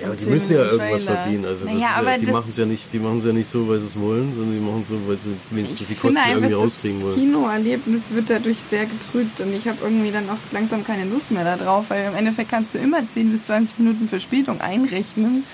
[0.00, 1.20] Ja, aber die müssen ja 10 Minuten irgendwas Trailer.
[1.22, 1.44] verdienen.
[1.44, 3.24] Also das Naja, ist ja, aber die das- machen es ja nicht, die machen es
[3.26, 5.86] ja nicht so, weil sie es wollen, sondern die machen es so, weil sie wenigstens
[5.88, 7.20] die Kosten irgendwie rauskriegen das wollen.
[7.20, 11.44] Kinoerlebnis wird dadurch sehr getrübt und ich habe irgendwie dann auch langsam keine Lust mehr
[11.56, 15.44] darauf, weil im Endeffekt kannst du immer 10 bis 20 Minuten Verspätung einrechnen,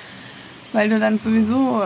[0.72, 1.82] weil du dann sowieso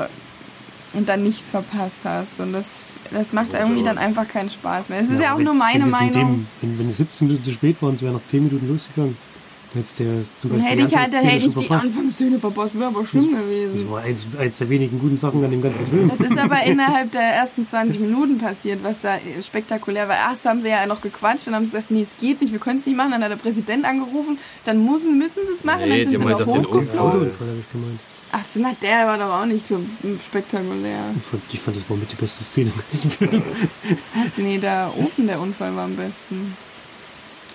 [0.93, 2.67] und dann nichts verpasst hast und das
[3.11, 5.01] das macht Also- irgendwie dann einfach keinen Spaß mehr.
[5.01, 6.13] Es ist ja, auch wenn- nur meine das Meinung.
[6.13, 8.67] Dem, wenn, wenn es 17 Minuten zu spät war und es wäre nach 10 Minuten
[8.67, 9.17] losgegangen,
[9.75, 11.87] hättest du sogar hätte die ich halt, hätte ich die verpasst.
[11.87, 13.91] Anfangsszene verpasst, wäre aber schlimm Das gewesen.
[13.91, 16.11] war eins, eins der wenigen guten Sachen an dem ganzen Film.
[16.17, 20.17] Das ist aber innerhalb der ersten 20 Minuten passiert, was da spektakulär war.
[20.17, 22.61] Erst haben sie ja noch gequatscht, dann haben sie gesagt, nee, es geht nicht, wir
[22.61, 23.11] können es nicht machen.
[23.13, 26.29] Dann hat der Präsident angerufen, dann müssen, müssen sie es machen, Nee, dann sind sie
[26.29, 27.31] noch hochgeflogen.
[28.37, 29.79] Ach so, na, der war doch auch nicht so
[30.27, 30.99] spektakulär.
[31.17, 33.43] Ich fand, ich fand das war mit die beste Szene im ganzen Film.
[34.15, 34.37] Was?
[34.39, 36.57] Nee, da oben der Unfall war am besten.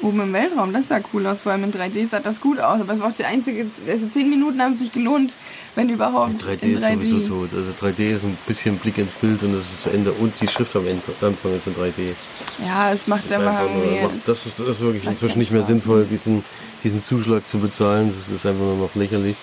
[0.01, 2.79] Oben im Weltraum, das sah cool aus, vor allem in 3D sah das gut aus,
[2.79, 5.33] aber es war auch die einzige, also 10 Minuten haben sich gelohnt,
[5.75, 6.41] wenn überhaupt.
[6.41, 7.49] 3D, in ist sowieso tot.
[7.53, 10.47] Also 3D ist ein bisschen Blick ins Bild und das ist das Ende und die
[10.47, 12.13] Schrift am Ende- Anfang ist in 3D.
[12.65, 14.03] Ja, es Das macht immer einfach nur, irgendwie.
[14.15, 16.45] macht- das ist, das ist wirklich inzwischen nicht mehr sinnvoll, diesen,
[16.83, 18.07] diesen Zuschlag zu bezahlen.
[18.15, 19.35] Das ist einfach nur noch lächerlich.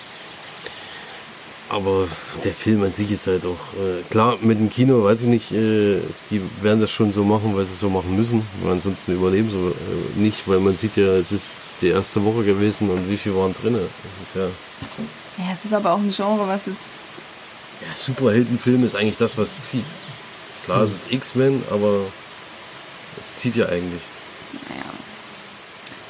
[1.69, 2.07] Aber
[2.45, 5.51] der Film an sich ist halt auch, äh, klar, mit dem Kino weiß ich nicht,
[5.51, 5.99] äh,
[6.31, 9.51] die werden das schon so machen, weil sie es so machen müssen, weil ansonsten überleben
[9.51, 13.17] sie äh, nicht, weil man sieht ja, es ist die erste Woche gewesen und wie
[13.17, 13.79] viel waren drinne.
[13.79, 14.45] Das ist ja,
[15.45, 16.77] ja, es ist aber auch ein Genre, was jetzt.
[17.81, 19.85] ja Superheldenfilm ist eigentlich das, was zieht.
[20.63, 21.99] Klar, es ist X-Men, aber
[23.19, 24.01] es zieht ja eigentlich.
[24.69, 24.83] Naja.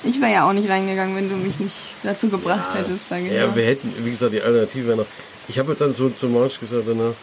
[0.03, 3.33] Ich wäre ja auch nicht reingegangen, wenn du mich nicht dazu gebracht hättest, sage ich
[3.33, 3.55] Ja, mal.
[3.55, 5.05] wir hätten, wie gesagt, die Alternative wäre noch.
[5.47, 7.13] Ich habe dann so zu March gesagt danach,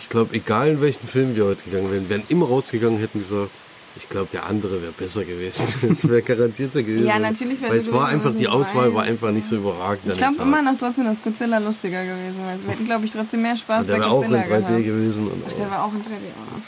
[0.00, 3.50] ich glaube, egal in welchen Film wir heute gegangen wären, wären immer rausgegangen, hätten gesagt,
[3.96, 5.72] ich glaube, der andere wäre besser gewesen.
[5.88, 7.06] Das wäre garantierter gewesen.
[7.06, 9.46] Ja, natürlich wäre Weil so es war gewesen, einfach, was die Auswahl war einfach nicht
[9.46, 10.10] so überragend.
[10.12, 12.58] Ich glaube immer noch trotzdem, dass Godzilla lustiger gewesen wäre.
[12.64, 14.60] Wir hätten, glaube ich, trotzdem mehr Spaß Und der bei wäre auch in Godzilla 3D
[14.60, 14.84] gehabt.
[14.84, 15.28] gewesen.
[15.28, 16.60] Und, Ach, der war auch in 3D, oh.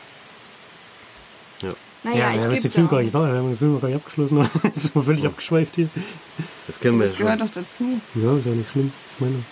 [1.67, 1.73] ja.
[2.05, 3.03] Naja, ja, wir haben ich jetzt den gebe Film gar auch.
[3.03, 4.39] nicht da, wir haben den Film gar nicht abgeschlossen.
[4.75, 5.89] Das ist völlig abgeschweift hier.
[6.69, 7.49] Das kennen wir Das ja gehört schon.
[7.49, 8.01] doch dazu.
[8.15, 8.93] Ja, ist ja nicht schlimm.
[9.17, 9.43] Ich meine,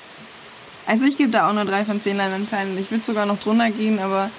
[0.86, 2.78] Also ich gebe da auch nur drei von zehn Leinwandperlen.
[2.78, 4.30] Ich würde sogar noch drunter gehen, aber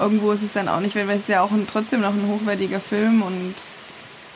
[0.00, 2.26] irgendwo ist es dann auch nicht, weil es ist ja auch ein, trotzdem noch ein
[2.26, 3.54] hochwertiger Film und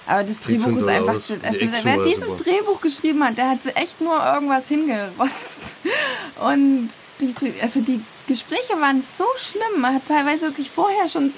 [0.07, 1.35] aber das Drehbuch ist einfach, also
[1.83, 2.45] wer dieses super.
[2.45, 5.35] Drehbuch geschrieben hat, der hat echt nur irgendwas hingerotzt.
[6.41, 6.91] Und
[7.21, 9.81] die, also die Gespräche waren so schlimm.
[9.81, 11.33] Man hat teilweise wirklich vorher schon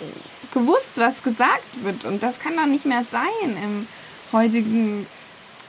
[0.53, 2.05] gewusst, was gesagt wird.
[2.05, 3.87] Und das kann doch nicht mehr sein im
[4.33, 5.07] heutigen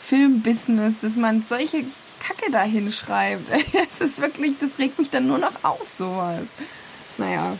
[0.05, 1.85] Filmbusiness, dass man solche
[2.19, 3.49] Kacke da hinschreibt.
[3.99, 6.41] Das ist wirklich, das regt mich dann nur noch auf, sowas.
[7.17, 7.57] Naja.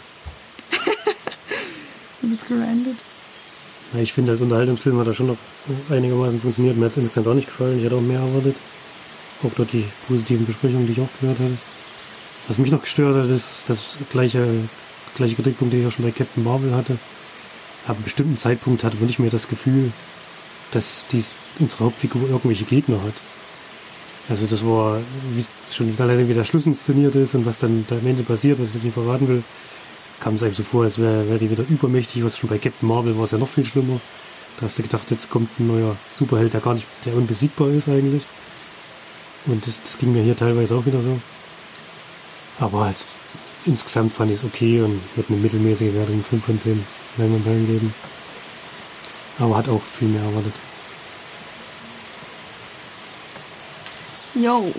[2.22, 2.98] du bist gerandet.
[3.96, 5.38] ich finde, als Unterhaltungsfilm hat er schon noch
[5.90, 6.78] einigermaßen funktioniert.
[6.78, 7.80] Mir hat es insgesamt auch nicht gefallen.
[7.80, 8.56] Ich hätte auch mehr erwartet.
[9.44, 11.58] Auch dort die positiven Besprechungen, die ich auch gehört hatte.
[12.48, 14.48] Was mich noch gestört hat, ist das gleiche,
[15.16, 16.98] gleiche Kritikpunkt, den ich auch schon bei Captain Marvel hatte.
[17.86, 19.92] Ab einem bestimmten Zeitpunkt hatte man nicht mehr das Gefühl,
[20.72, 23.14] dass dies unsere Hauptfigur irgendwelche Gegner hat.
[24.30, 25.02] Also das war
[25.34, 28.60] wie, schon alleine wie der Schluss inszeniert ist und was dann da am Ende passiert,
[28.60, 29.44] was ich nicht verraten will,
[30.20, 32.88] kam es einem so vor, als wäre wär die wieder übermächtig, was schon bei Captain
[32.88, 34.00] Marvel war es ja noch viel schlimmer.
[34.60, 37.88] Da hast du gedacht, jetzt kommt ein neuer Superheld, der gar nicht, der unbesiegbar ist
[37.88, 38.24] eigentlich.
[39.48, 41.20] Und das, das ging mir hier teilweise auch wieder so.
[42.60, 43.06] Aber halt,
[43.66, 46.86] insgesamt fand ich es okay und wird eine mittelmäßige Wertung 5 von 10
[47.18, 47.94] Leinwandperlen geben.
[49.40, 50.54] Aber hat auch viel mehr erwartet.
[54.40, 54.74] Jo.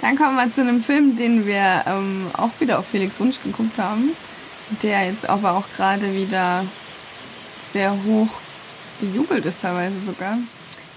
[0.00, 3.78] Dann kommen wir zu einem Film, den wir ähm, auch wieder auf Felix Wunsch geguckt
[3.78, 4.10] haben.
[4.82, 6.64] Der jetzt aber auch gerade wieder
[7.72, 8.28] sehr hoch
[9.00, 10.38] bejubelt ist, teilweise sogar.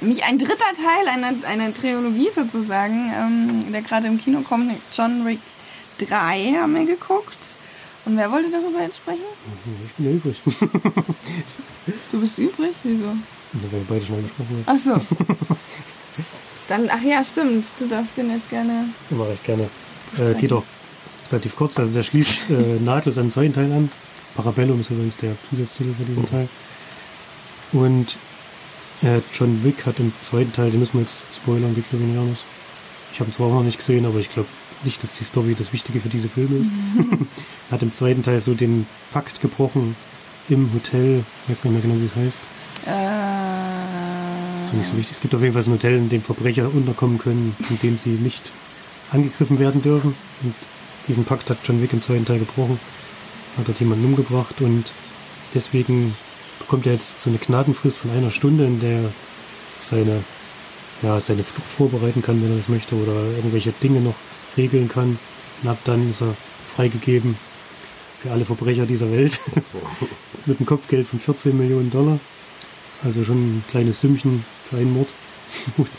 [0.02, 4.74] Nämlich ein dritter Teil einer, einer Trilogie sozusagen, ähm, der gerade im Kino kommt.
[4.92, 5.40] John Wick
[6.00, 7.38] 3 haben wir geguckt.
[8.06, 9.22] Und wer wollte darüber jetzt sprechen?
[9.86, 10.42] Ich bin ja übrig.
[12.12, 12.74] Du bist übrig?
[12.84, 13.16] Wieso?
[13.54, 14.66] Da wir beide schon angesprochen haben.
[14.66, 15.16] Ach so.
[16.72, 17.66] Dann, ach ja, stimmt.
[17.80, 18.86] Du darfst den jetzt gerne.
[19.10, 19.70] Mache ich gerne.
[20.18, 20.64] Äh, geht auch
[21.30, 21.78] relativ kurz.
[21.78, 23.92] Also der schließt äh, nahtlos an den zweiten Teil an.
[24.36, 26.48] Parabellum ist übrigens der Zusatztitel für diesen Teil.
[27.74, 28.16] Und
[29.02, 32.10] äh, John Wick hat im zweiten Teil, den müssen wir jetzt spoilern, wie glaube ich
[32.12, 32.40] nicht anders.
[33.12, 34.48] Ich habe ihn zwar auch noch nicht gesehen, aber ich glaube
[34.86, 36.72] nicht, dass die Story das Wichtige für diese Filme ist.
[37.72, 39.98] hat im zweiten Teil so den Pakt gebrochen
[40.48, 41.26] im Hotel.
[41.44, 42.40] Ich weiß gar nicht mehr genau, wie es heißt.
[42.86, 43.21] Äh,
[44.72, 45.12] ist nicht so wichtig.
[45.18, 48.12] Es gibt auf jeden Fall ein Hotel, in dem Verbrecher unterkommen können, in dem sie
[48.12, 48.52] nicht
[49.12, 50.16] angegriffen werden dürfen.
[50.44, 50.56] Und
[51.08, 52.80] diesen Pakt hat John Wick im zweiten Teil gebrochen,
[53.58, 54.94] hat dort jemanden umgebracht und
[55.54, 56.16] deswegen
[56.60, 59.12] bekommt er jetzt so eine Gnadenfrist von einer Stunde, in der er
[59.80, 60.24] seine,
[61.02, 64.16] ja, seine Flucht vorbereiten kann, wenn er das möchte, oder irgendwelche Dinge noch
[64.56, 65.20] regeln kann.
[65.64, 66.36] Und ab dann ist er
[66.74, 67.36] freigegeben
[68.20, 69.40] für alle Verbrecher dieser Welt
[70.46, 72.20] mit einem Kopfgeld von 14 Millionen Dollar.
[73.04, 74.46] Also schon ein kleines Sümmchen
[74.78, 75.10] einen Mord.
[75.78, 75.90] Und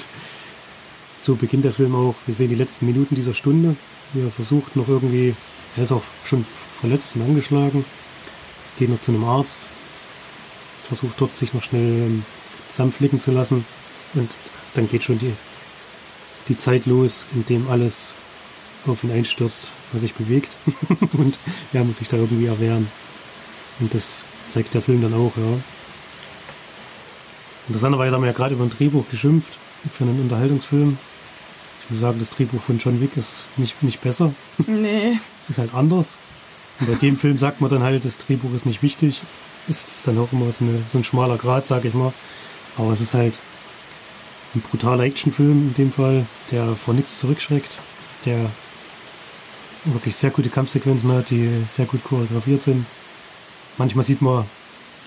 [1.21, 2.15] so beginnt der Film auch.
[2.27, 3.77] Wir sehen die letzten Minuten dieser Stunde,
[4.15, 5.35] er versucht noch irgendwie,
[5.77, 6.45] er ist auch schon
[6.81, 7.85] verletzt und angeschlagen,
[8.79, 9.69] geht noch zu einem Arzt,
[10.87, 12.25] versucht dort sich noch schnell ähm,
[12.71, 13.65] zusammenflicken zu lassen
[14.15, 14.31] und
[14.75, 15.33] dann geht schon die,
[16.49, 18.15] die Zeit los, in dem alles
[18.87, 20.51] auf ihn einstürzt, was sich bewegt
[21.13, 21.39] und
[21.73, 22.89] er muss sich da irgendwie erwehren.
[23.81, 25.61] Und das zeigt der Film dann auch, ja.
[27.69, 29.53] Interessanterweise haben wir ja gerade über ein Drehbuch geschimpft
[29.93, 30.99] für einen Unterhaltungsfilm.
[31.85, 34.33] Ich muss sagen, das Drehbuch von John Wick ist nicht, nicht besser,
[34.67, 35.19] Nee.
[35.49, 36.19] ist halt anders.
[36.81, 39.23] Und bei dem Film sagt man dann halt, das Drehbuch ist nicht wichtig.
[39.69, 42.13] Ist dann auch immer so, eine, so ein schmaler Grad, sag ich mal.
[42.77, 43.39] Aber es ist halt
[44.55, 47.79] ein brutaler Actionfilm in dem Fall, der vor nichts zurückschreckt,
[48.25, 48.51] der
[49.85, 52.87] wirklich sehr gute Kampfsequenzen hat, die sehr gut choreografiert sind.
[53.79, 54.45] Manchmal sieht man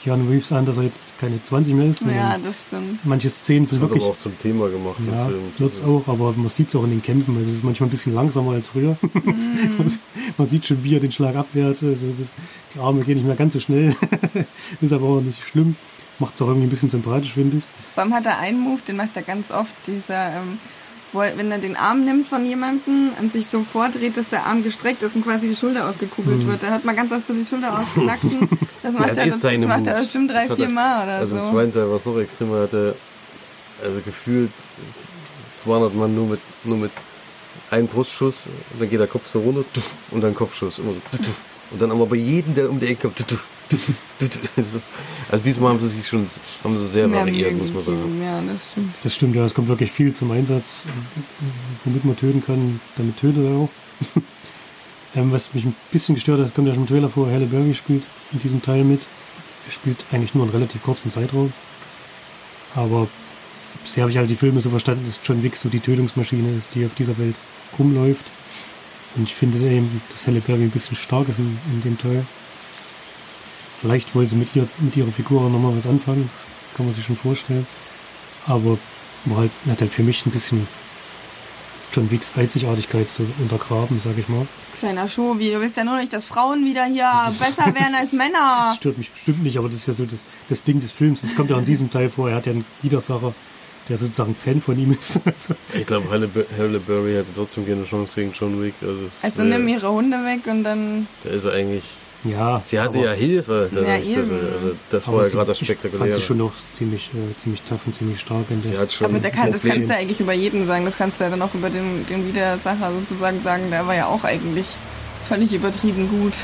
[0.05, 2.01] Keanu Reeves an, dass er jetzt keine 20 mehr ist.
[2.03, 3.03] Ja, das stimmt.
[3.05, 4.03] Manche Szenen sind Das wird wirklich.
[4.03, 5.39] aber auch zum Thema gemacht Ja, Film.
[5.57, 7.41] wird's auch, aber man sieht es auch in den Kämpfen.
[7.41, 8.95] Es ist manchmal ein bisschen langsamer als früher.
[9.13, 9.99] man,
[10.37, 11.81] man sieht schon, wie er den Schlag abwehrt.
[11.81, 12.27] Also das,
[12.75, 13.95] die Arme gehen nicht mehr ganz so schnell.
[14.81, 15.75] ist aber auch nicht schlimm.
[16.19, 17.63] Macht es auch irgendwie ein bisschen sympathisch, finde ich.
[17.95, 20.59] Vor allem hat er einen Move, den macht er ganz oft, dieser, ähm,
[21.15, 24.45] wo er, wenn er den Arm nimmt von jemandem und sich so vordreht, dass der
[24.45, 26.47] Arm gestreckt ist und quasi die Schulter ausgekugelt Hm.
[26.47, 26.61] wird.
[26.63, 28.47] Da hat man ganz oft so die Schulter ausgewachsen.
[28.83, 31.37] Das macht, das er, das, das macht er bestimmt drei, vier er- Mal oder Also
[31.37, 31.51] im so.
[31.53, 32.93] zweiten Teil war es noch extremer, hat er
[33.83, 34.51] also gefühlt
[35.55, 36.91] 200 Mann nur mit, nur mit
[37.71, 39.63] einem Brustschuss, und dann geht der Kopf so runter
[40.11, 40.77] und dann Kopfschuss.
[40.77, 41.17] Immer so,
[41.71, 43.25] und dann aber bei jedem, der um die Ecke kommt.
[45.31, 46.25] Also diesmal haben sie sich schon
[46.63, 48.21] haben sie sehr Mehr variiert, muss man sagen.
[48.21, 48.93] Ja, das stimmt.
[49.03, 50.85] Das stimmt, ja, es kommt wirklich viel zum Einsatz,
[51.83, 52.79] womit man töten kann.
[52.95, 53.69] Damit tötet er auch.
[55.15, 57.73] ähm, was mich ein bisschen gestört hat, kommt ja schon im Trailer vor, Halle Berry
[57.73, 59.07] spielt in diesem Teil mit.
[59.67, 61.51] Er spielt eigentlich nur einen relativ kurzen Zeitraum.
[62.75, 63.07] Aber
[63.83, 66.75] bisher habe ich halt die Filme so verstanden, dass John Wick so die Tötungsmaschine ist,
[66.75, 67.35] die auf dieser Welt
[67.79, 68.25] rumläuft.
[69.15, 72.25] Und ich finde eben, dass Halle Berry ein bisschen stark ist in, in dem Teil.
[73.85, 76.45] Vielleicht wollen sie mit, ihr, mit ihrer Figur nochmal was anfangen, das
[76.75, 77.67] kann man sich schon vorstellen.
[78.47, 78.79] Aber
[79.25, 80.67] war halt, hat halt für mich ein bisschen
[81.93, 84.47] John Wicks Einzigartigkeit so untergraben, sag ich mal.
[84.79, 88.65] Kleiner Schovi, du willst ja nur nicht, dass Frauen wieder hier besser werden als Männer.
[88.69, 90.19] Das stört mich bestimmt nicht, aber das ist ja so das,
[90.49, 91.21] das Ding des Films.
[91.21, 92.29] Das kommt ja auch in diesem Teil vor.
[92.29, 93.33] Er hat ja einen Widersacher,
[93.87, 95.19] der sozusagen Fan von ihm ist.
[95.25, 98.73] Also, Ich glaube, Halle, Halle Berry hätte trotzdem keine Chance gegen John Wick.
[98.81, 101.07] Also, es Also wär- nimm ihre Hunde weg und dann.
[101.23, 101.83] Da ist er eigentlich.
[102.25, 102.61] Ja.
[102.65, 103.69] Sie hatte ja Hilfe.
[103.73, 104.19] Ja, dass eben.
[104.19, 106.15] also das aber war ja gerade das Ich fand Spektakuläre.
[106.19, 108.45] sie schon noch ziemlich, äh, ziemlich tough und ziemlich stark.
[108.49, 108.81] In Sie das.
[108.81, 110.85] hat schon Aber der kann, das kannst du ja eigentlich über jeden sagen.
[110.85, 113.69] Das kannst du ja dann auch über den, den Widersacher sozusagen sagen.
[113.69, 114.67] Der war ja auch eigentlich
[115.23, 116.33] völlig übertrieben gut.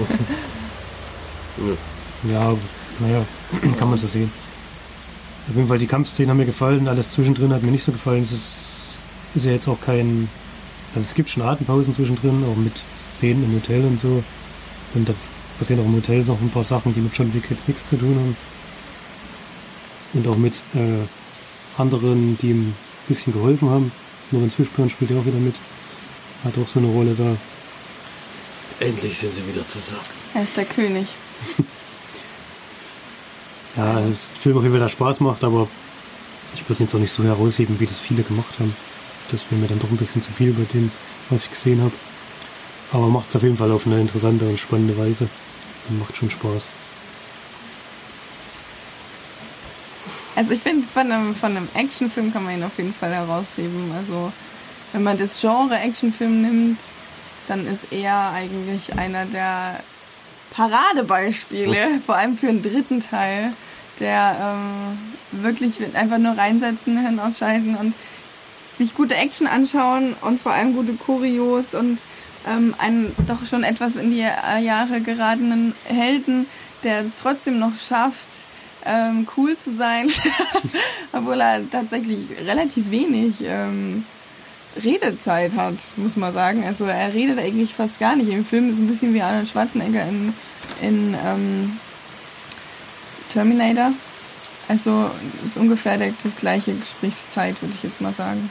[2.23, 2.55] Ja,
[2.99, 3.25] naja,
[3.79, 4.31] kann man so sehen.
[5.49, 8.23] Auf jeden Fall, die Kampfszenen haben mir gefallen, alles zwischendrin hat mir nicht so gefallen.
[8.23, 8.97] Es ist,
[9.35, 10.29] ist ja jetzt auch kein.
[10.93, 14.23] Also es gibt schon Atempausen zwischendrin, auch mit Szenen im Hotel und so.
[14.93, 15.13] Und da
[15.61, 17.95] passieren auch im Hotel noch ein paar Sachen, die mit John Wick jetzt nichts zu
[17.95, 18.35] tun haben.
[20.13, 21.05] Und auch mit äh,
[21.79, 22.75] anderen, die ihm ein
[23.07, 23.91] bisschen geholfen haben.
[24.31, 25.55] Lorenz Fishburne spielt ja auch wieder mit.
[26.43, 27.37] Hat auch so eine Rolle da.
[28.83, 30.01] Endlich sind sie wieder zusammen.
[30.33, 31.07] Er ist der König.
[33.77, 35.65] Ja, das Film auf jeden Fall da Spaß macht, aber
[36.53, 38.75] ich würde jetzt auch nicht so herausheben, wie das viele gemacht haben.
[39.31, 40.91] Das wäre mir dann doch ein bisschen zu viel über dem,
[41.29, 41.93] was ich gesehen habe.
[42.91, 45.29] Aber macht es auf jeden Fall auf eine interessante und spannende Weise.
[45.89, 46.67] Macht schon Spaß.
[50.35, 53.91] Also ich finde, von einem, von einem Actionfilm kann man ihn auf jeden Fall herausheben.
[53.97, 54.31] Also
[54.93, 56.79] wenn man das Genre Actionfilm nimmt,
[57.47, 59.81] dann ist er eigentlich einer der
[60.51, 63.53] Paradebeispiele, vor allem für den dritten Teil,
[63.99, 67.93] der ähm, wirklich einfach nur reinsetzen, hin ausschalten und
[68.77, 71.99] sich gute Action anschauen und vor allem gute Choreos und
[72.47, 76.47] ähm, einen doch schon etwas in die äh, Jahre geratenen Helden,
[76.83, 78.27] der es trotzdem noch schafft,
[78.85, 80.09] ähm, cool zu sein,
[81.11, 84.05] obwohl er tatsächlich relativ wenig ähm,
[84.83, 86.63] Redezeit hat, muss man sagen.
[86.63, 88.31] Also er redet eigentlich fast gar nicht.
[88.31, 90.33] Im Film ist ein bisschen wie Arnold Schwarzenegger in,
[90.81, 91.79] in ähm,
[93.31, 93.91] Terminator.
[94.67, 95.11] Also
[95.45, 98.49] ist ungefähr das gleiche Gesprächszeit, würde ich jetzt mal sagen.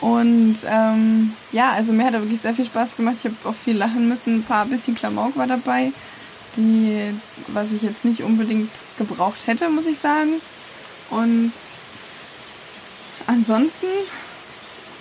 [0.00, 3.16] Und ähm, ja, also mir hat er wirklich sehr viel Spaß gemacht.
[3.20, 4.36] Ich habe auch viel lachen müssen.
[4.36, 5.92] Ein paar bisschen Klamauk war dabei,
[6.56, 7.14] die,
[7.48, 10.40] was ich jetzt nicht unbedingt gebraucht hätte, muss ich sagen.
[11.10, 11.52] Und
[13.26, 13.86] ansonsten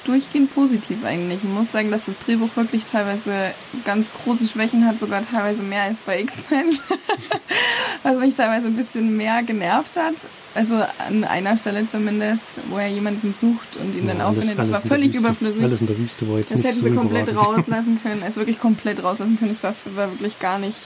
[0.05, 1.43] durchgehend positiv eigentlich.
[1.43, 3.53] Ich muss sagen, dass das Drehbuch wirklich teilweise
[3.85, 6.77] ganz große Schwächen hat, sogar teilweise mehr als bei X-Men.
[8.03, 10.15] Was mich teilweise ein bisschen mehr genervt hat.
[10.55, 10.75] Also
[11.07, 14.59] an einer Stelle zumindest, wo er jemanden sucht und ihn dann Ja, auffindet.
[14.59, 15.63] Das war völlig überflüssig.
[15.63, 17.57] Alles in der Wüste war jetzt Das hätten sie komplett überragend.
[17.59, 18.21] rauslassen können.
[18.21, 19.57] Also wirklich komplett rauslassen können.
[19.59, 20.77] Das war, war wirklich gar nicht.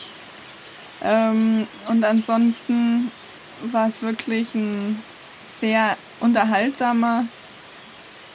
[1.03, 3.11] Ähm, und ansonsten
[3.71, 4.99] war es wirklich ein
[5.59, 7.25] sehr unterhaltsamer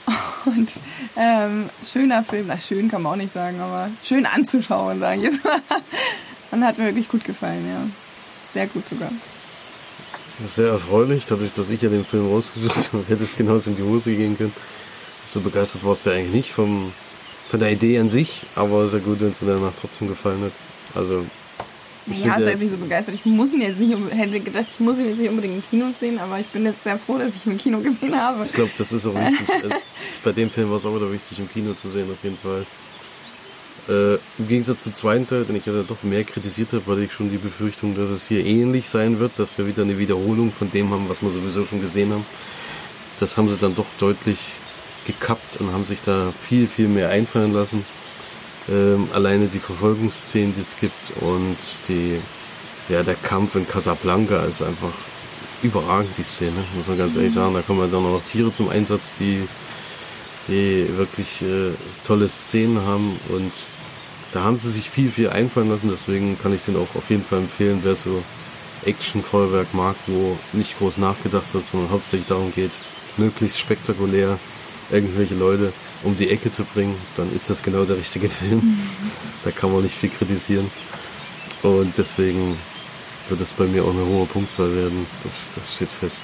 [0.44, 0.70] und
[1.16, 2.46] ähm, schöner Film.
[2.48, 5.60] Na, schön kann man auch nicht sagen, aber schön anzuschauen, sage ich jetzt mal.
[6.50, 7.80] Und hat mir wirklich gut gefallen, ja.
[8.52, 9.10] Sehr gut sogar.
[10.46, 13.82] Sehr erfreulich, dadurch, dass ich ja den Film rausgesucht habe, hätte es genauso in die
[13.82, 14.52] Hose gehen können.
[15.26, 16.92] So begeistert warst du ja eigentlich nicht vom,
[17.50, 20.52] von der Idee an sich, aber sehr gut, wenn es dir danach trotzdem gefallen hat.
[20.94, 21.24] Also
[22.06, 23.14] Ich Ja, ist jetzt nicht so begeistert.
[23.14, 25.62] Ich muss ihn jetzt nicht, um- hätte gedacht, ich muss ihn jetzt nicht unbedingt im
[25.70, 28.44] Kino sehen, aber ich bin jetzt sehr froh, dass ich ihn im Kino gesehen habe.
[28.44, 29.48] Ich glaube, das ist auch wichtig.
[29.62, 29.76] Also,
[30.24, 32.66] bei dem Film war es auch wieder wichtig, im Kino zu sehen, auf jeden Fall.
[33.88, 37.02] Äh, Im Gegensatz zum zweiten Teil, den ich ja dann doch mehr kritisiert habe, hatte
[37.02, 40.52] ich schon die Befürchtung, dass es hier ähnlich sein wird, dass wir wieder eine Wiederholung
[40.52, 42.24] von dem haben, was wir sowieso schon gesehen haben.
[43.18, 44.38] Das haben sie dann doch deutlich
[45.06, 47.84] gekappt und haben sich da viel, viel mehr einfallen lassen.
[48.68, 51.56] Ähm, alleine die Verfolgungsszenen, die es gibt und
[51.88, 52.20] die,
[52.88, 54.92] ja, der Kampf in Casablanca ist einfach
[55.62, 57.54] überragend, die Szene, muss man ganz ehrlich sagen.
[57.54, 59.48] Da kommen dann auch noch Tiere zum Einsatz, die,
[60.46, 61.72] die wirklich äh,
[62.06, 63.52] tolle Szenen haben und
[64.32, 65.88] da haben sie sich viel, viel einfallen lassen.
[65.90, 68.22] Deswegen kann ich den auch auf jeden Fall empfehlen, wer so
[68.84, 72.72] Action-Feuerwerk mag, wo nicht groß nachgedacht wird, sondern hauptsächlich darum geht,
[73.16, 74.38] möglichst spektakulär
[74.90, 78.78] irgendwelche Leute um die Ecke zu bringen, dann ist das genau der richtige Film.
[79.44, 80.70] Da kann man nicht viel kritisieren.
[81.62, 82.56] Und deswegen
[83.28, 85.06] wird es bei mir auch eine hohe Punktzahl werden.
[85.22, 86.22] Das, das steht fest.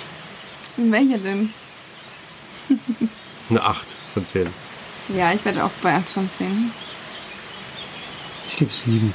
[0.76, 1.50] Welche denn?
[3.50, 4.48] Eine 8 von 10.
[5.16, 6.70] Ja, ich werde auch bei 8 von 10.
[8.48, 9.12] Ich gebe sieben.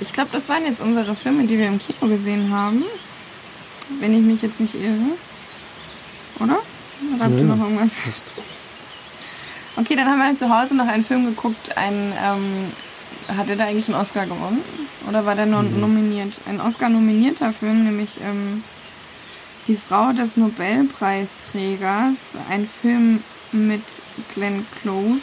[0.00, 2.82] Ich glaube, das waren jetzt unsere Filme, die wir im Kino gesehen haben.
[4.00, 5.16] Wenn ich mich jetzt nicht irre.
[6.40, 6.58] Oder?
[7.14, 7.90] Oder habt ihr noch irgendwas?
[8.04, 8.32] Passt.
[9.76, 11.76] Okay, dann haben wir halt zu Hause noch einen Film geguckt.
[11.76, 12.72] Ein, ähm,
[13.36, 14.62] hat er da eigentlich einen Oscar gewonnen?
[15.08, 16.32] Oder war der nur nominiert?
[16.46, 18.64] Ein Oscar-nominierter Film, nämlich ähm,
[19.66, 22.16] Die Frau des Nobelpreisträgers.
[22.48, 23.82] Ein Film mit
[24.34, 25.20] Glenn Close,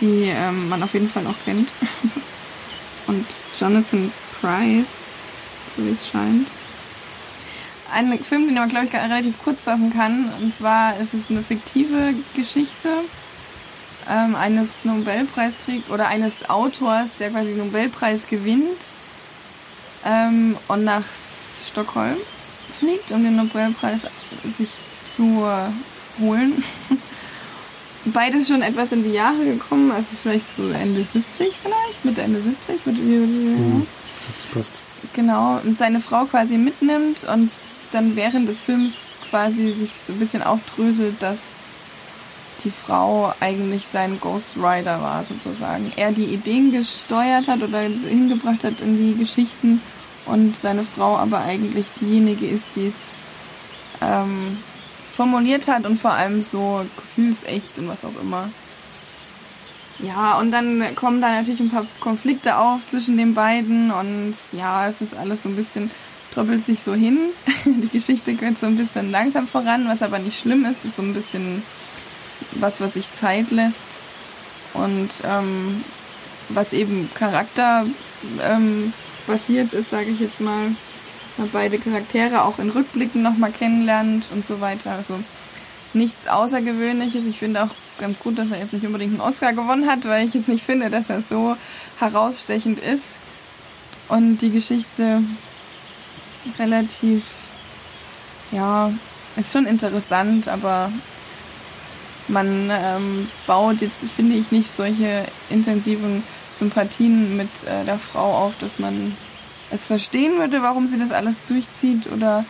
[0.00, 1.68] die ähm, man auf jeden Fall auch kennt.
[3.06, 3.26] Und
[3.58, 5.06] Jonathan Price,
[5.76, 6.50] so wie es scheint.
[7.92, 10.30] Ein Film, den man, glaube ich, relativ kurz fassen kann.
[10.40, 12.88] Und zwar ist es eine fiktive Geschichte
[14.08, 18.94] ähm, eines Nobelpreisträgers oder eines Autors, der quasi den Nobelpreis gewinnt
[20.04, 21.04] ähm, und nach
[21.68, 22.16] Stockholm
[22.78, 24.02] fliegt, um den Nobelpreis
[24.56, 24.70] sich
[25.16, 25.44] zu
[26.20, 26.64] holen.
[28.12, 31.24] Beide schon etwas in die Jahre gekommen, also vielleicht so Ende 70
[31.62, 32.86] vielleicht, Mitte Ende 70.
[32.86, 33.86] Mit, Mhm.
[34.52, 34.80] Passt.
[35.14, 37.50] Genau, und seine Frau quasi mitnimmt und
[37.92, 38.94] dann während des Films
[39.30, 41.38] quasi sich so ein bisschen aufdröselt, dass
[42.64, 45.92] die Frau eigentlich sein Ghostwriter war, sozusagen.
[45.96, 49.80] Er die Ideen gesteuert hat oder hingebracht hat in die Geschichten
[50.26, 52.94] und seine Frau aber eigentlich diejenige ist, die es
[54.02, 54.58] ähm,
[55.20, 58.48] formuliert hat und vor allem so gefühlsecht und was auch immer.
[59.98, 64.88] Ja, und dann kommen da natürlich ein paar Konflikte auf zwischen den beiden und ja,
[64.88, 65.90] es ist alles so ein bisschen,
[66.32, 67.18] tröppelt sich so hin.
[67.66, 71.02] Die Geschichte geht so ein bisschen langsam voran, was aber nicht schlimm ist, ist so
[71.02, 71.64] ein bisschen
[72.52, 73.76] was, was sich Zeit lässt
[74.72, 75.84] und ähm,
[76.48, 77.84] was eben Charakter
[78.42, 78.94] ähm,
[79.26, 80.74] basiert ist, sage ich jetzt mal.
[81.36, 84.92] Man beide Charaktere auch in Rückblicken nochmal kennenlernt und so weiter.
[84.92, 85.20] Also
[85.92, 87.26] nichts Außergewöhnliches.
[87.26, 90.26] Ich finde auch ganz gut, dass er jetzt nicht unbedingt einen Oscar gewonnen hat, weil
[90.26, 91.56] ich jetzt nicht finde, dass er so
[91.98, 93.04] herausstechend ist.
[94.08, 95.22] Und die Geschichte
[96.58, 97.22] relativ,
[98.50, 98.92] ja,
[99.36, 100.90] ist schon interessant, aber
[102.28, 108.54] man ähm, baut jetzt, finde ich, nicht solche intensiven Sympathien mit äh, der Frau auf,
[108.60, 109.16] dass man
[109.70, 112.44] es verstehen würde, warum sie das alles durchzieht oder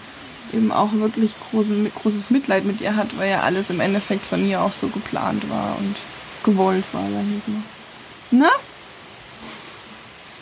[0.52, 4.44] eben auch wirklich große, großes Mitleid mit ihr hat, weil ja alles im Endeffekt von
[4.46, 5.96] ihr auch so geplant war und
[6.42, 7.04] gewollt war.
[8.30, 8.50] Na?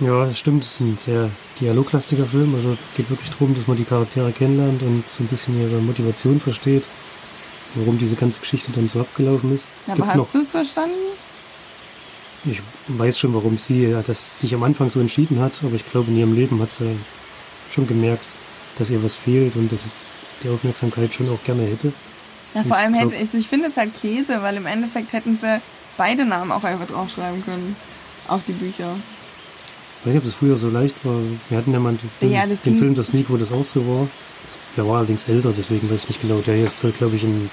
[0.00, 0.62] Ja, das stimmt.
[0.62, 2.54] Es ist ein sehr dialoglastiger Film.
[2.54, 5.80] Also es geht wirklich darum, dass man die Charaktere kennenlernt und so ein bisschen ihre
[5.80, 6.84] Motivation versteht,
[7.74, 9.64] warum diese ganze Geschichte dann so abgelaufen ist.
[9.86, 10.94] Aber gibt hast du es verstanden?
[12.50, 15.88] Ich weiß schon, warum sie ja, das sich am Anfang so entschieden hat, aber ich
[15.90, 16.96] glaube, in ihrem Leben hat sie
[17.72, 18.24] schon gemerkt,
[18.78, 19.90] dass ihr was fehlt und dass sie
[20.42, 21.92] die Aufmerksamkeit schon auch gerne hätte.
[22.54, 25.60] Ja, vor allem hätte ich, ich finde es halt Käse, weil im Endeffekt hätten sie
[25.96, 27.76] beide Namen auch einfach draufschreiben können.
[28.26, 28.96] Auf die Bücher.
[30.00, 31.18] Ich weiß nicht, ob das früher so leicht war.
[31.48, 33.64] Wir hatten ja mal den Film, Ja, das den Film Das Sneak, wo das auch
[33.64, 34.08] so war.
[34.76, 36.38] Der war allerdings älter, deswegen weiß ich nicht genau.
[36.38, 37.50] Der hier ist, glaube ich, in,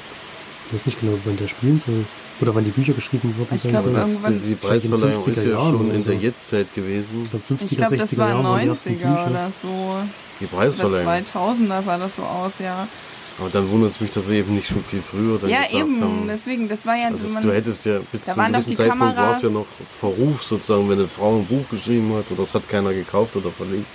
[0.68, 2.06] ich weiß nicht genau, wann der spielen soll.
[2.42, 3.96] Oder wann die Bücher geschrieben worden Ich glaub, sollen.
[3.96, 6.20] Das, irgendwann- die, Preisverleihung ist 50er ja Jahren schon in der so.
[6.20, 7.24] Jetztzeit gewesen.
[7.24, 9.28] Ich glaube, 50er, Ich glaube, 60er das war Jahre waren die ersten 90er Bücher.
[9.30, 9.96] oder so.
[10.42, 11.06] Die Preisverleihung.
[11.06, 12.88] 2000, sah das so aus, ja.
[13.40, 15.74] Aber dann wundert es mich, dass sie eben nicht schon viel früher dann Ja, gesagt
[15.76, 16.24] eben, haben.
[16.28, 19.32] deswegen, das war ja, Also man, du hättest ja bis zu einem gewissen Zeitpunkt war
[19.36, 22.68] es ja noch Verruf sozusagen, wenn eine Frau ein Buch geschrieben hat oder das hat
[22.70, 23.86] keiner gekauft oder verlegt.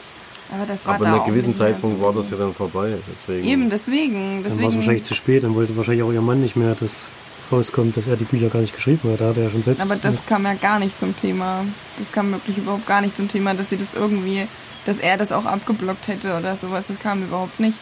[0.52, 2.04] aber das war Aber da in einem gewissen Zeitpunkt so.
[2.04, 2.98] war das ja dann vorbei.
[3.14, 3.46] Deswegen.
[3.48, 4.74] Eben, deswegen, Dann war es deswegen.
[4.76, 7.06] wahrscheinlich zu spät, dann wollte wahrscheinlich auch ihr Mann nicht mehr, dass
[7.52, 9.20] rauskommt, dass er die Bücher gar nicht geschrieben hat.
[9.20, 9.82] Da hat er ja schon selbst.
[9.82, 11.64] Aber das kam ja gar nicht zum Thema.
[11.98, 14.46] Das kam wirklich überhaupt gar nicht zum Thema, dass sie das irgendwie,
[14.86, 16.84] dass er das auch abgeblockt hätte oder sowas.
[16.88, 17.78] Das kam überhaupt nicht.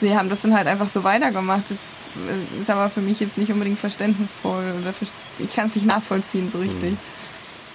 [0.00, 1.64] Sie haben das dann halt einfach so weitergemacht.
[1.68, 4.94] Das äh, ist aber für mich jetzt nicht unbedingt verständnisvoll oder
[5.38, 6.96] ich kann es nicht nachvollziehen so richtig.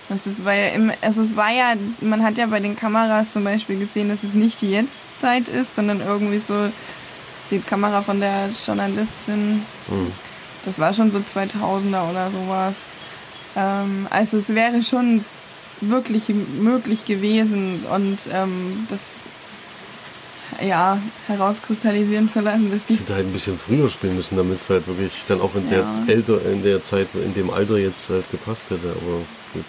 [0.10, 3.44] Das ist, weil im, also es war ja, man hat ja bei den Kameras zum
[3.44, 6.70] Beispiel gesehen, dass es nicht die Jetztzeit ist, sondern irgendwie so
[7.50, 9.64] die Kamera von der Journalistin.
[9.88, 10.12] Hm.
[10.66, 12.76] Das war schon so 2000er oder sowas.
[13.56, 15.24] Ähm, also es wäre schon
[15.82, 19.00] wirklich möglich gewesen und ähm, das
[20.66, 24.70] ja, herauskristallisieren zu lassen, dass Sie hätte halt ein bisschen früher spielen müssen, damit es
[24.70, 25.84] halt wirklich dann auch in Ja.
[26.06, 28.90] der älter, in der Zeit, in dem Alter jetzt halt gepasst hätte.
[28.90, 29.18] Aber
[29.54, 29.66] gut.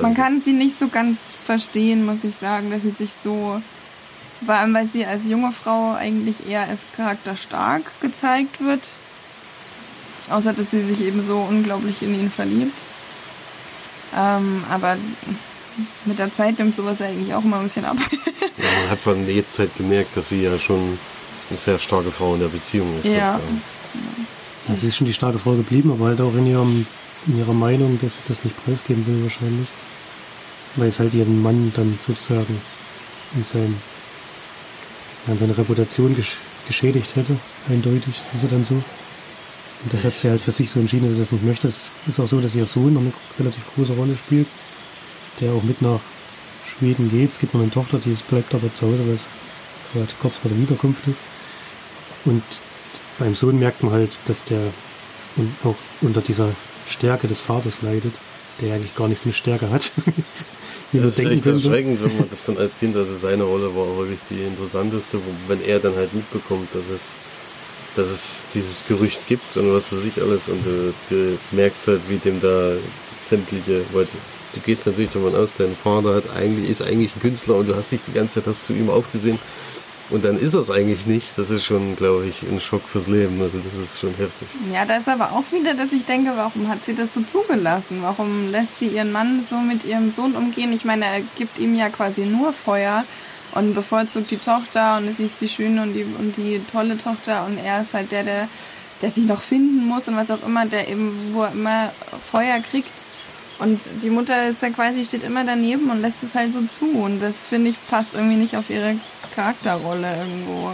[0.00, 3.60] Man kann sie nicht so ganz verstehen, muss ich sagen, dass sie sich so,
[4.46, 8.82] vor allem weil sie als junge Frau eigentlich eher als charakterstark gezeigt wird.
[10.28, 12.76] Außer, dass sie sich eben so unglaublich in ihn verliebt.
[14.16, 14.96] Ähm, aber
[16.04, 17.96] mit der Zeit nimmt sowas eigentlich auch immer ein bisschen ab.
[18.56, 20.98] Ja, man hat von der Jetztzeit gemerkt, dass sie ja schon
[21.48, 23.06] eine sehr starke Frau in der Beziehung ist.
[23.06, 23.32] Ja.
[23.34, 23.62] sozusagen.
[24.68, 26.86] Ja, sie ist schon die starke Frau geblieben, aber halt auch in, ihrem,
[27.26, 29.68] in ihrer Meinung, dass sie das nicht preisgeben will wahrscheinlich.
[30.76, 32.60] Weil es halt ihren Mann dann sozusagen
[33.34, 33.76] in, sein,
[35.26, 37.36] an seine Reputation gesch geschädigt hätte.
[37.68, 38.80] Eindeutig ist sie dann so.
[39.82, 41.68] Und das hat sie halt für sich so entschieden, dass sie das nicht möchte.
[41.68, 44.46] Es ist auch so, dass ihr Sohn noch eine relativ große Rolle spielt,
[45.40, 46.00] der auch mit nach
[46.66, 47.32] Schweden geht.
[47.32, 49.24] Es gibt noch eine Tochter, die ist, bleibt aber zu Hause, weil es
[49.92, 51.20] gerade kurz vor der Wiederkunft ist.
[52.24, 52.42] Und
[53.18, 54.60] beim Sohn merkt man halt, dass der
[55.64, 56.50] auch unter dieser
[56.88, 58.14] Stärke des Vaters leidet,
[58.60, 59.92] der eigentlich gar nichts mit Stärke hat.
[60.92, 61.50] Das ist echt könnte.
[61.50, 65.62] erschreckend, wenn man das dann als Kind, also seine Rolle war wirklich die interessanteste, wenn
[65.62, 67.10] er dann halt mitbekommt, dass es,
[67.96, 72.00] dass es dieses Gerücht gibt und was weiß ich alles und du, du merkst halt,
[72.08, 72.72] wie dem da
[73.28, 74.06] sämtliche, weil
[74.54, 77.76] du, gehst natürlich davon aus, dein Vater hat eigentlich, ist eigentlich ein Künstler und du
[77.76, 79.38] hast dich die ganze Zeit hast zu ihm aufgesehen
[80.10, 81.38] und dann ist es eigentlich nicht.
[81.38, 83.40] Das ist schon, glaube ich, ein Schock fürs Leben.
[83.40, 84.48] Also das ist schon heftig.
[84.72, 87.98] Ja, da ist aber auch wieder, dass ich denke, warum hat sie das so zugelassen?
[88.02, 90.72] Warum lässt sie ihren Mann so mit ihrem Sohn umgehen?
[90.72, 93.04] Ich meine, er gibt ihm ja quasi nur Feuer
[93.54, 97.44] und bevorzugt die Tochter und sie ist die schöne und die, und die tolle Tochter
[97.46, 98.48] und er ist halt der, der,
[99.02, 101.92] der sich noch finden muss und was auch immer, der eben, wo er immer
[102.30, 102.90] Feuer kriegt.
[103.58, 106.98] Und die Mutter ist da quasi, steht immer daneben und lässt es halt so zu.
[106.98, 108.96] Und das finde ich passt irgendwie nicht auf ihre
[109.34, 110.72] Charakterrolle irgendwo.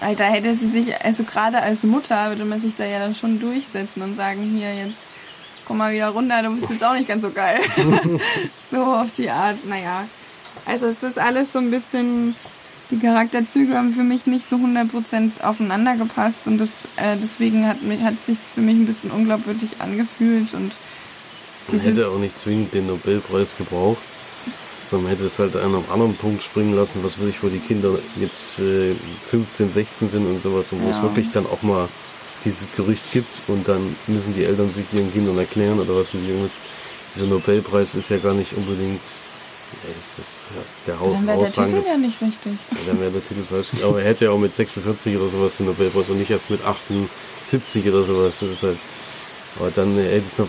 [0.00, 3.40] Alter, hätte sie sich, also gerade als Mutter würde man sich da ja dann schon
[3.40, 4.98] durchsetzen und sagen, hier jetzt
[5.64, 7.60] komm mal wieder runter, du bist jetzt auch nicht ganz so geil.
[8.70, 10.04] so auf die Art, naja.
[10.66, 12.34] Also es ist alles so ein bisschen,
[12.90, 17.82] die Charakterzüge haben für mich nicht so 100% aufeinander gepasst und das, äh, deswegen hat
[17.82, 20.72] mich, hat sich für mich ein bisschen unglaubwürdig angefühlt und
[21.68, 24.02] Man hätte auch nicht zwingend den Nobelpreis gebraucht.
[24.90, 27.60] Man hätte es halt an einem anderen Punkt springen lassen, was weiß ich, wo die
[27.60, 28.94] Kinder jetzt äh,
[29.30, 31.02] 15, 16 sind und sowas, und wo es Ja.
[31.02, 31.88] wirklich dann auch mal
[32.44, 36.28] dieses Gerücht gibt und dann müssen die Eltern sich ihren Kindern erklären oder was mit
[36.28, 36.52] Jungs.
[37.14, 39.00] Dieser Nobelpreis ist ja gar nicht unbedingt
[39.82, 41.52] ja, das ist ja, der Haupt dann wäre der.
[41.52, 42.52] Titel ja nicht richtig.
[42.70, 43.68] Ja, dann wäre der Titel falsch.
[43.82, 46.64] Aber er hätte ja auch mit 46 oder sowas den Nobelpreis und nicht erst mit
[46.64, 48.36] 78 oder sowas.
[48.40, 48.78] Das ist halt.
[49.58, 50.48] Aber dann hätte es noch,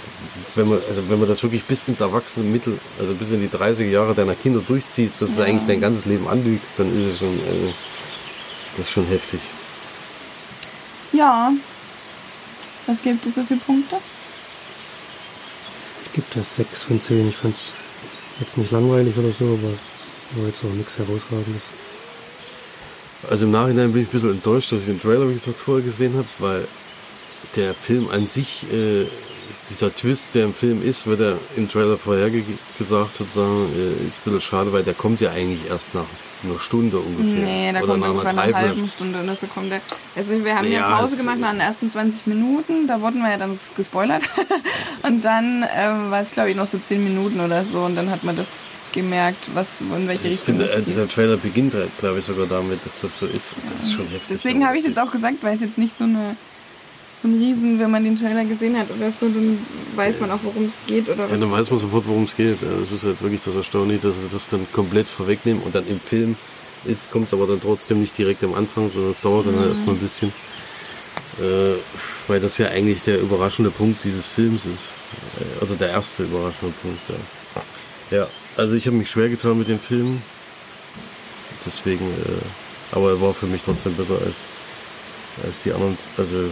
[0.56, 3.90] wenn man, also wenn man das wirklich bis ins Erwachsenenmittel, also bis in die 30er
[3.90, 5.48] Jahre deiner Kinder durchziehst, dass du Ja.
[5.48, 7.74] eigentlich dein ganzes Leben anlügst, dann ist es schon, also,
[8.78, 9.42] das ist schon heftig.
[11.12, 11.52] Ja.
[12.88, 13.98] Was gibt es so viele Punkte?
[16.06, 17.28] Ich gebe das 6 von 10.
[17.30, 17.74] Ich fand es
[18.40, 19.74] jetzt nicht langweilig oder so, aber
[20.36, 21.70] war jetzt auch nichts herausragendes.
[23.30, 25.84] Also im Nachhinein bin ich ein bisschen enttäuscht, dass ich den Trailer, wie gesagt, vorher
[25.84, 26.68] gesehen habe, weil
[27.56, 29.06] der Film an sich, äh,
[29.70, 32.44] dieser Twist, der im Film ist, wird er im Trailer vorher ge
[32.78, 36.06] gesagt sozusagen, äh, ist ein bisschen schade, weil der kommt ja eigentlich erst nach
[36.44, 37.46] einer Stunde ungefähr.
[37.46, 38.89] Nee, da Oder kommt irgendwann einer eine halbe Dreiviertel.
[38.89, 39.82] Stunde oder so kommt der.
[40.16, 43.32] Also wir haben ja, Ja, Pause gemacht nach den ersten 20 Minuten, da wurden wir
[43.32, 44.24] ja dann gespoilert.
[45.04, 48.10] und dann ähm, war es glaube ich noch so 10 Minuten oder so und dann
[48.10, 48.48] hat man das
[48.91, 52.20] gemerkt, was in welche Also ich Richtung finde, es äh, dieser Trailer beginnt halt, glaube
[52.20, 53.56] ich, sogar damit, dass das so ist.
[53.72, 54.28] Das ist schon heftig.
[54.38, 56.36] Deswegen habe ich das jetzt auch gesagt, weil es jetzt nicht so eine
[57.24, 59.58] so ein Riesen, wenn man den Trailer gesehen hat oder so, dann
[59.96, 61.40] weiß man auch, worum es geht oder Ja, was.
[61.40, 62.62] dann weiß man sofort, worum es geht.
[62.62, 65.88] Ja, Das ist halt wirklich das Erstaunliche, dass sie das dann komplett vorwegnehmen und dann
[65.88, 66.36] im Film
[66.86, 69.70] ist, kommt es aber dann trotzdem nicht direkt am Anfang, sondern es dauert dann halt
[69.70, 70.34] erstmal ein bisschen.
[71.40, 71.76] Äh,
[72.28, 74.92] weil das ja eigentlich der überraschende Punkt dieses Films ist.
[75.40, 77.00] Äh, Also der erste überraschende Punkt.
[78.12, 80.22] Ja, ja also ich habe mich schwer getan mit dem Film.
[81.66, 84.50] Deswegen, äh, aber er war für mich trotzdem besser als,
[85.44, 85.98] als die anderen.
[86.18, 86.50] Also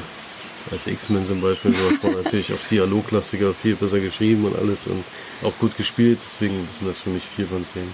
[0.69, 5.03] Als X-Men zum Beispiel, so war natürlich auch dialoglastiger, viel besser geschrieben und alles und
[5.43, 7.89] auch gut gespielt, deswegen sind das für mich vier von zehn.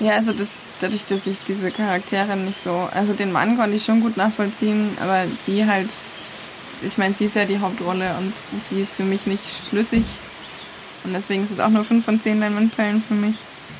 [0.00, 0.48] Ja, also das,
[0.80, 4.96] dadurch, dass ich diese Charaktere nicht so, also den Mann konnte ich schon gut nachvollziehen,
[5.00, 5.90] aber sie halt,
[6.82, 8.32] ich meine, sie ist ja die Hauptrolle und
[8.68, 10.04] sie ist für mich nicht schlüssig
[11.04, 13.36] und deswegen ist es auch nur 5 von 10 Leinwandperlen für mich.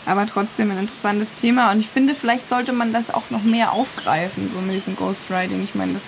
[0.07, 3.73] Aber trotzdem ein interessantes Thema und ich finde, vielleicht sollte man das auch noch mehr
[3.73, 5.63] aufgreifen, so mit diesem Ghostwriting.
[5.65, 6.03] Ich meine, das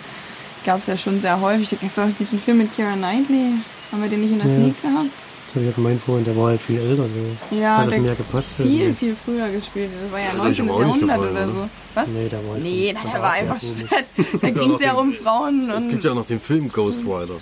[0.64, 1.72] gab es ja schon sehr häufig.
[1.80, 3.54] Ich habe diesen Film mit Keira Knightley,
[3.92, 4.54] haben wir den nicht in der Ja.
[4.56, 5.10] Sneak gehabt?
[5.46, 7.02] Das habe ich ja gemeint vorhin, der war halt viel älter.
[7.04, 7.56] So.
[7.56, 8.54] Ja, Hat der mehr gepasst?
[8.56, 8.94] viel, also.
[8.94, 9.90] viel früher gespielt.
[10.00, 10.70] Das war ja Das hat 19.
[10.70, 11.68] euch aber auch nicht Jahrhundert gefallen, oder so.
[11.94, 12.06] Was?
[12.06, 14.04] Nee, der war halt Nee, von- der war einfach statt.
[14.40, 17.00] Da ging es ja um Frauen Es und gibt ja auch noch den Film Ghost
[17.00, 17.34] Rider.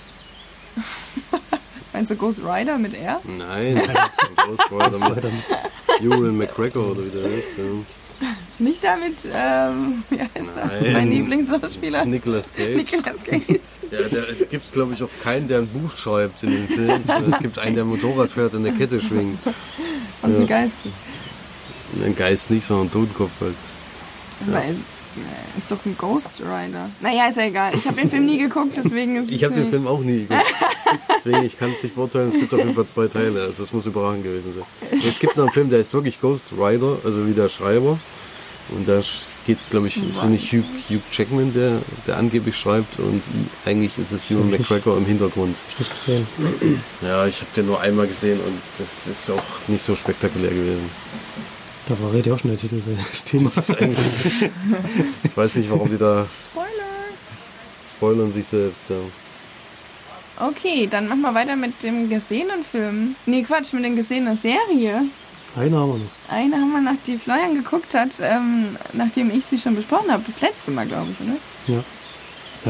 [1.92, 3.20] meinst du Ghost Rider mit R?
[3.24, 3.76] Nein,
[4.46, 5.32] Ghost Rider mit mit-
[6.00, 7.48] Ewan McGregor oder wie der heißt.
[7.58, 7.64] Ja.
[8.60, 10.92] Nicht damit, ähm, wie heißt er?
[10.92, 12.04] Mein Lieblingsschauspieler.
[12.04, 12.74] Nicolas Cage.
[12.76, 13.60] Nicolas Cage.
[13.90, 17.02] Ja, da gibt es, glaube ich, auch keinen, der ein Buch schreibt in dem Film.
[17.32, 19.38] Es gibt einen, der Motorrad fährt und eine Kette schwingt.
[20.22, 20.38] Und Ja.
[20.40, 20.72] ein Geist.
[22.04, 23.54] Ein Geist nicht, sondern ein Totenkopf halt.
[24.46, 26.90] Weil, äh, ist doch ein Ghost Rider.
[27.00, 27.72] Naja, ist ja egal.
[27.74, 30.44] Ich habe den Film nie geguckt, deswegen ist Ich habe den Film auch nie geguckt.
[31.16, 32.28] Deswegen, ich kann es nicht beurteilen.
[32.28, 33.40] Es gibt auf jeden Fall zwei Teile.
[33.42, 34.98] Also es muss überragend gewesen sein.
[34.98, 37.98] Es gibt noch einen Film, der ist wirklich Ghost Rider, also wie der Schreiber.
[38.70, 39.02] Und da
[39.46, 42.98] geht es, glaube ich, ist es nicht Hugh, Hugh Jackman, der, der angeblich schreibt.
[42.98, 43.22] Und
[43.64, 45.56] eigentlich ist es Ewan McGregor im Hintergrund.
[45.56, 46.26] Hab ich nicht gesehen.
[47.02, 50.90] Ja, ich habe den nur einmal gesehen und das ist auch nicht so spektakulär gewesen.
[51.88, 53.50] Da verrät ja auch schon der Titel das Thema.
[53.54, 54.50] Das ist eigentlich,
[55.24, 56.68] ich weiß nicht, warum die da Spoiler.
[57.96, 58.82] spoilern sich selbst.
[58.90, 58.96] Ja.
[60.46, 63.16] Okay, dann machen wir weiter mit dem gesehenen Film.
[63.24, 65.04] Nee, Quatsch, mit der gesehenen Serie.
[65.58, 66.10] Eine haben wir noch.
[66.36, 70.22] Eine haben wir, nach die Florian geguckt hat, ähm, nachdem ich sie schon besprochen habe.
[70.26, 71.36] Das letzte Mal, glaube ich, oder?
[71.78, 71.84] Ja.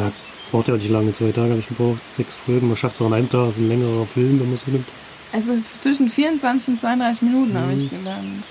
[0.03, 0.13] Ja,
[0.51, 1.13] braucht ja auch nicht lange.
[1.13, 1.99] Zwei Tage habe ich gebraucht.
[2.13, 2.69] Sechs Folgen.
[2.69, 3.47] Man schafft es auch an einem Tag.
[3.47, 4.87] Das ist ein längerer Film, wenn man es nimmt.
[5.33, 7.81] Also zwischen 24 und 32 Minuten habe Mhm.
[7.83, 8.43] ich gelernt.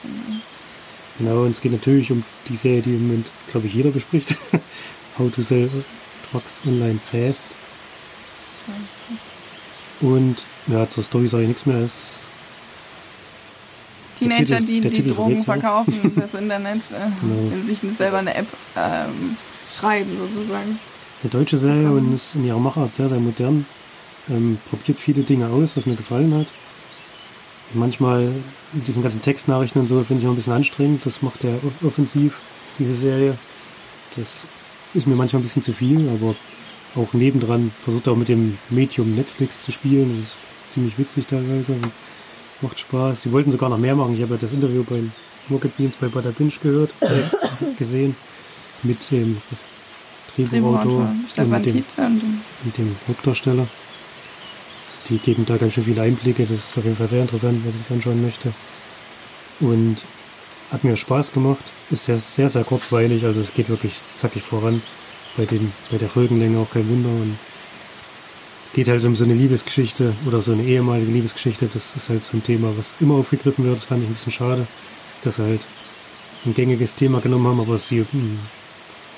[1.18, 4.38] Genau, und es geht natürlich um die Serie, die im Moment, glaube ich, jeder bespricht.
[5.18, 5.70] How to sell
[6.32, 7.48] drugs online fast.
[10.02, 11.78] Und ja, zur Story sage ich nichts mehr.
[11.78, 12.17] Es
[14.20, 17.54] Teenager, die die Titel Drogen verkaufen, das Internet, äh, Genau.
[17.56, 19.38] in sich selber eine App ähm,
[19.76, 20.80] schreiben sozusagen.
[21.16, 23.66] ist eine deutsche Serie und ist in ihrer Machart sehr, sehr modern.
[24.30, 26.48] Ähm, probiert viele Dinge aus, was mir gefallen hat.
[27.74, 28.32] Manchmal
[28.74, 31.06] mit diesen ganzen Textnachrichten und so finde ich immer ein bisschen anstrengend.
[31.06, 32.40] Das macht er off- offensiv,
[32.80, 33.38] diese Serie.
[34.16, 34.46] Das
[34.94, 36.36] ist mir manchmal ein bisschen zu viel, aber
[36.96, 40.10] auch nebendran versucht er auch mit dem Medium Netflix zu spielen.
[40.16, 40.38] Das ist
[40.72, 41.86] ziemlich witzig teilweise und
[42.62, 43.22] macht Spaß.
[43.24, 44.16] Die wollten sogar noch mehr machen.
[44.16, 45.02] Ich habe ja das Interview bei
[45.50, 47.24] Rocket Beans bei Bada Binge gehört, äh,
[47.78, 48.16] gesehen,
[48.84, 49.42] mit dem
[50.46, 51.84] Drehbuchautor mit dem,
[52.64, 53.68] mit dem Hauptdarsteller.
[55.10, 56.44] Die geben da ganz schön viele Einblicke.
[56.44, 58.54] Das ist auf jeden Fall sehr interessant, was ich anschauen möchte.
[59.60, 59.98] Und
[60.72, 61.64] hat mir Spaß gemacht.
[61.90, 63.26] Ist sehr, sehr, sehr kurzweilig.
[63.26, 64.82] Also es geht wirklich zackig voran.
[65.38, 67.10] Bei, den, bei der Folgenlänge auch kein Wunder.
[67.10, 67.38] Und
[68.74, 71.68] geht halt um so eine Liebesgeschichte oder so eine ehemalige Liebesgeschichte.
[71.72, 73.76] Das ist halt so ein Thema, was immer aufgegriffen wird.
[73.78, 74.68] Das fand ich ein bisschen schade,
[75.24, 75.66] dass sie halt
[76.44, 78.40] so ein gängiges Thema genommen haben, aber sie, hm,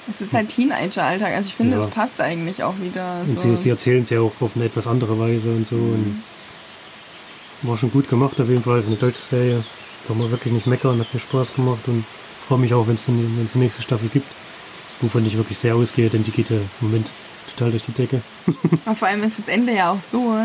[0.09, 1.33] es ist halt Teenager-Alltag.
[1.35, 1.85] Also ich finde, Ja.
[1.85, 3.21] es passt eigentlich auch wieder.
[3.27, 3.49] Und so.
[3.55, 5.75] sie, sie erzählen es ja auch auf eine etwas andere Weise und so.
[5.75, 6.23] Und
[7.61, 9.63] war schon gut gemacht auf jeden Fall für eine deutsche Serie.
[10.07, 12.05] Kann man wirklich nicht meckern, hat mir Spaß gemacht und
[12.47, 14.27] freue mich auch, wenn es die nächste Staffel gibt.
[15.01, 17.11] Wovon ich wirklich sehr ausgehe, denn die geht ja im Moment
[17.55, 18.21] total durch die Decke.
[18.85, 20.35] Und vor allem ist das Ende ja auch so.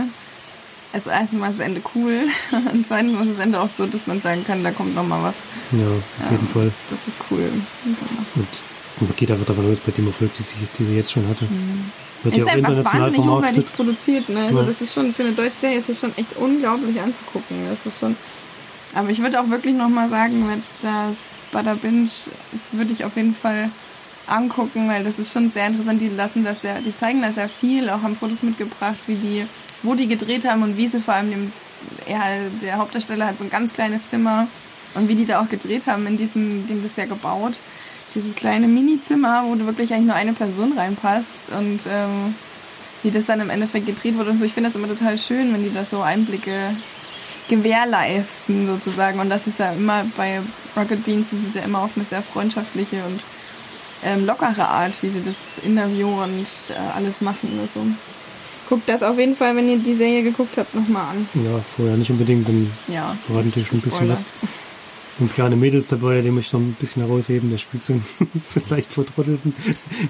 [0.92, 2.28] Also erstens mal ist das Ende cool
[2.72, 5.05] und zweitens mal ist das Ende auch so, dass man sagen kann, da kommt noch
[5.05, 5.34] mal was.
[5.72, 6.70] Ja, auf jeden Fall.
[6.88, 7.51] Das ist cool.
[7.84, 8.47] Und
[9.01, 11.49] man geht einfach davon aus, bei dem Erfolg, die sie, die sie jetzt schon hatte.
[12.22, 14.28] Wird ja Ist auch einfach international wahnsinnig hochwertig produziert.
[14.28, 14.45] Ne?
[14.45, 14.64] Also Ja.
[14.66, 17.57] das ist schon für eine deutsche Serie ist das schon echt unglaublich anzugucken.
[17.68, 18.14] Das ist schon.
[18.95, 21.16] Aber ich würde auch wirklich noch mal sagen, das
[21.51, 22.09] Butter Binge,
[22.53, 23.68] das würde ich auf jeden Fall
[24.27, 26.01] angucken, weil das ist schon sehr interessant.
[26.01, 29.47] Die lassen das sehr, die zeigen das sehr viel, auch haben Fotos mitgebracht, wie die,
[29.83, 31.53] wo die gedreht haben und wie sie vor allem dem,
[32.07, 32.20] er,
[32.62, 34.49] der Hauptdarsteller hat so ein ganz kleines Zimmer
[34.95, 37.55] und wie die da auch gedreht haben in diesem, dem das ja gebaut.
[38.14, 41.27] Dieses kleine Mini-Zimmer, wo du wirklich eigentlich nur eine Person reinpasst
[41.59, 42.35] und ähm,
[43.03, 44.45] wie das dann im Endeffekt gedreht wurde und so.
[44.45, 46.77] Ich finde das immer total schön, wenn die da so Einblicke
[47.49, 49.18] gewährleisten sozusagen.
[49.18, 50.41] Und das ist ja immer bei
[50.77, 53.20] Rocket Beans, das ist ja immer auf eine sehr freundschaftliche und
[54.05, 57.59] ähm, lockere Art, wie sie das Interview und äh, alles machen.
[57.61, 57.86] Also
[58.68, 61.28] guckt das auf jeden Fall, wenn ihr die Serie geguckt habt, nochmal an.
[61.34, 63.16] Ja, vorher nicht unbedingt, dann Ja.
[63.28, 64.24] die schon ein bisschen was.
[65.20, 67.48] Und kleine Mädels dabei, den muss ich noch ein bisschen herausheben.
[67.50, 68.05] Der spielt so einen,
[68.44, 69.55] so einen leicht vertrottelten,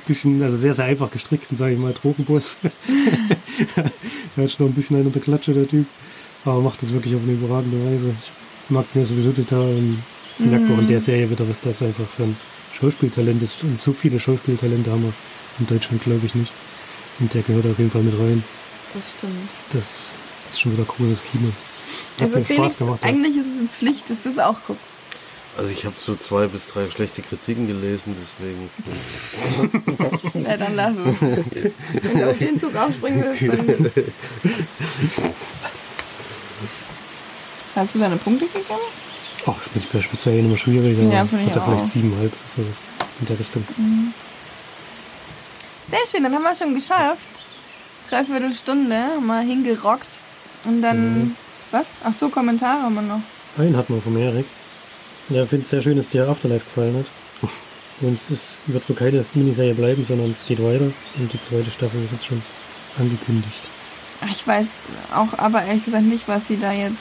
[0.07, 2.59] bisschen, also sehr, sehr einfach gestrickten, sage ich mal, Drogenboss.
[3.77, 5.87] er hat schon noch ein bisschen einen unter Klatsche, der Typ.
[6.47, 8.15] Aber macht das wirklich auf eine überragende Weise.
[8.65, 9.75] Ich mag ja sowieso total.
[9.77, 10.03] Und
[10.39, 12.37] das merkt man auch in der Serie wieder, was das einfach für ein
[12.79, 13.63] Schauspieltalent ist.
[13.63, 15.13] Und so viele Schauspieltalente haben wir
[15.61, 16.53] in Deutschland, glaube ich, nicht.
[17.21, 18.43] Und der gehört auf jeden Fall mit rein.
[18.93, 19.49] Das stimmt.
[19.73, 19.85] Das
[20.51, 21.49] ist schon wieder großes Kino.
[22.19, 22.99] Hat Also mir Felix, Spaß gemacht.
[23.03, 24.83] eigentlich ist es eine Pflicht, dass du es auch guckst.
[25.57, 28.69] Also ich habe so zwei bis drei schlechte Kritiken gelesen, deswegen.
[30.45, 31.21] Ja, dann lass es.
[31.23, 33.91] Wenn du auf den Zug aufspringen willst, dann...
[37.77, 38.65] Hast du deine Punkte gegeben?
[39.47, 40.99] Ach, ich bin bei Speziell immer schwierig.
[40.99, 41.67] aber Ja, finde ich hat er auch.
[41.69, 42.77] vielleicht siebeneinhalb oder sowas
[43.21, 43.65] in der Richtung.
[45.91, 47.19] Sehr schön, dann haben wir schon geschafft.
[48.09, 50.19] Dreiviertel Stunde, haben wir hingerockt.
[50.65, 51.19] Und dann...
[51.19, 51.37] Mhm.
[51.71, 51.87] Was?
[52.05, 53.21] Ach so, Kommentare haben wir noch.
[53.59, 54.47] Einen hat man vom Erik.
[55.29, 57.51] Ja, ich finde es sehr schön, dass dir Afterlife gefallen hat.
[58.01, 60.85] Und es ist, wird wohl keine Miniserie bleiben, sondern es geht weiter.
[61.17, 62.43] Und die zweite Staffel ist jetzt schon
[62.99, 63.69] angekündigt.
[64.31, 64.67] Ich weiß
[65.15, 66.99] auch aber ehrlich gesagt nicht, was sie da jetzt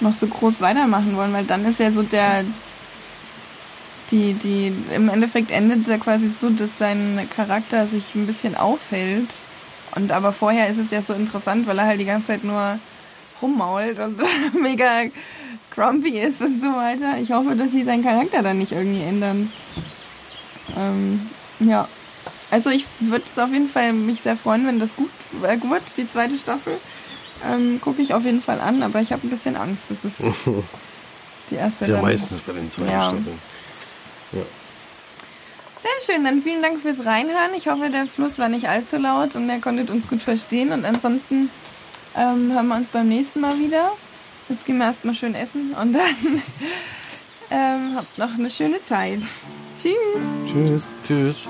[0.00, 2.44] noch so groß weitermachen wollen, weil dann ist ja so der
[4.10, 8.56] die, die, im Endeffekt endet es ja quasi so, dass sein Charakter sich ein bisschen
[8.56, 9.28] aufhält.
[9.94, 12.78] Und aber vorher ist es ja so interessant, weil er halt die ganze Zeit nur
[13.40, 14.20] rummault und
[14.60, 15.04] mega
[15.74, 17.18] grumpy ist und so weiter.
[17.20, 19.52] Ich hoffe, dass sie seinen Charakter dann nicht irgendwie ändern.
[20.76, 21.28] Ähm,
[21.60, 21.88] ja.
[22.50, 25.10] Also ich würde es auf jeden Fall mich sehr freuen, wenn das gut
[25.42, 26.78] äh, wird, die zweite Staffel.
[27.44, 30.12] Ähm, Gucke ich auf jeden Fall an, aber ich habe ein bisschen Angst, dass es
[31.50, 33.02] die erste Ist ja dann- meistens bei den zweiten Ja.
[33.02, 33.38] Staffeln.
[34.32, 34.42] Ja.
[35.80, 37.50] Sehr schön, dann vielen Dank fürs Reinhören.
[37.56, 40.72] Ich hoffe, der Fluss war nicht allzu laut und ihr konntet uns gut verstehen.
[40.72, 41.50] Und ansonsten
[42.16, 43.92] ähm, hören wir uns beim nächsten Mal wieder.
[44.48, 46.02] Jetzt gehen wir erstmal schön essen und dann
[47.50, 49.20] ähm, habt noch eine schöne Zeit.
[49.80, 49.94] Tschüss.
[50.50, 50.84] Tschüss.
[51.06, 51.48] Tschüss.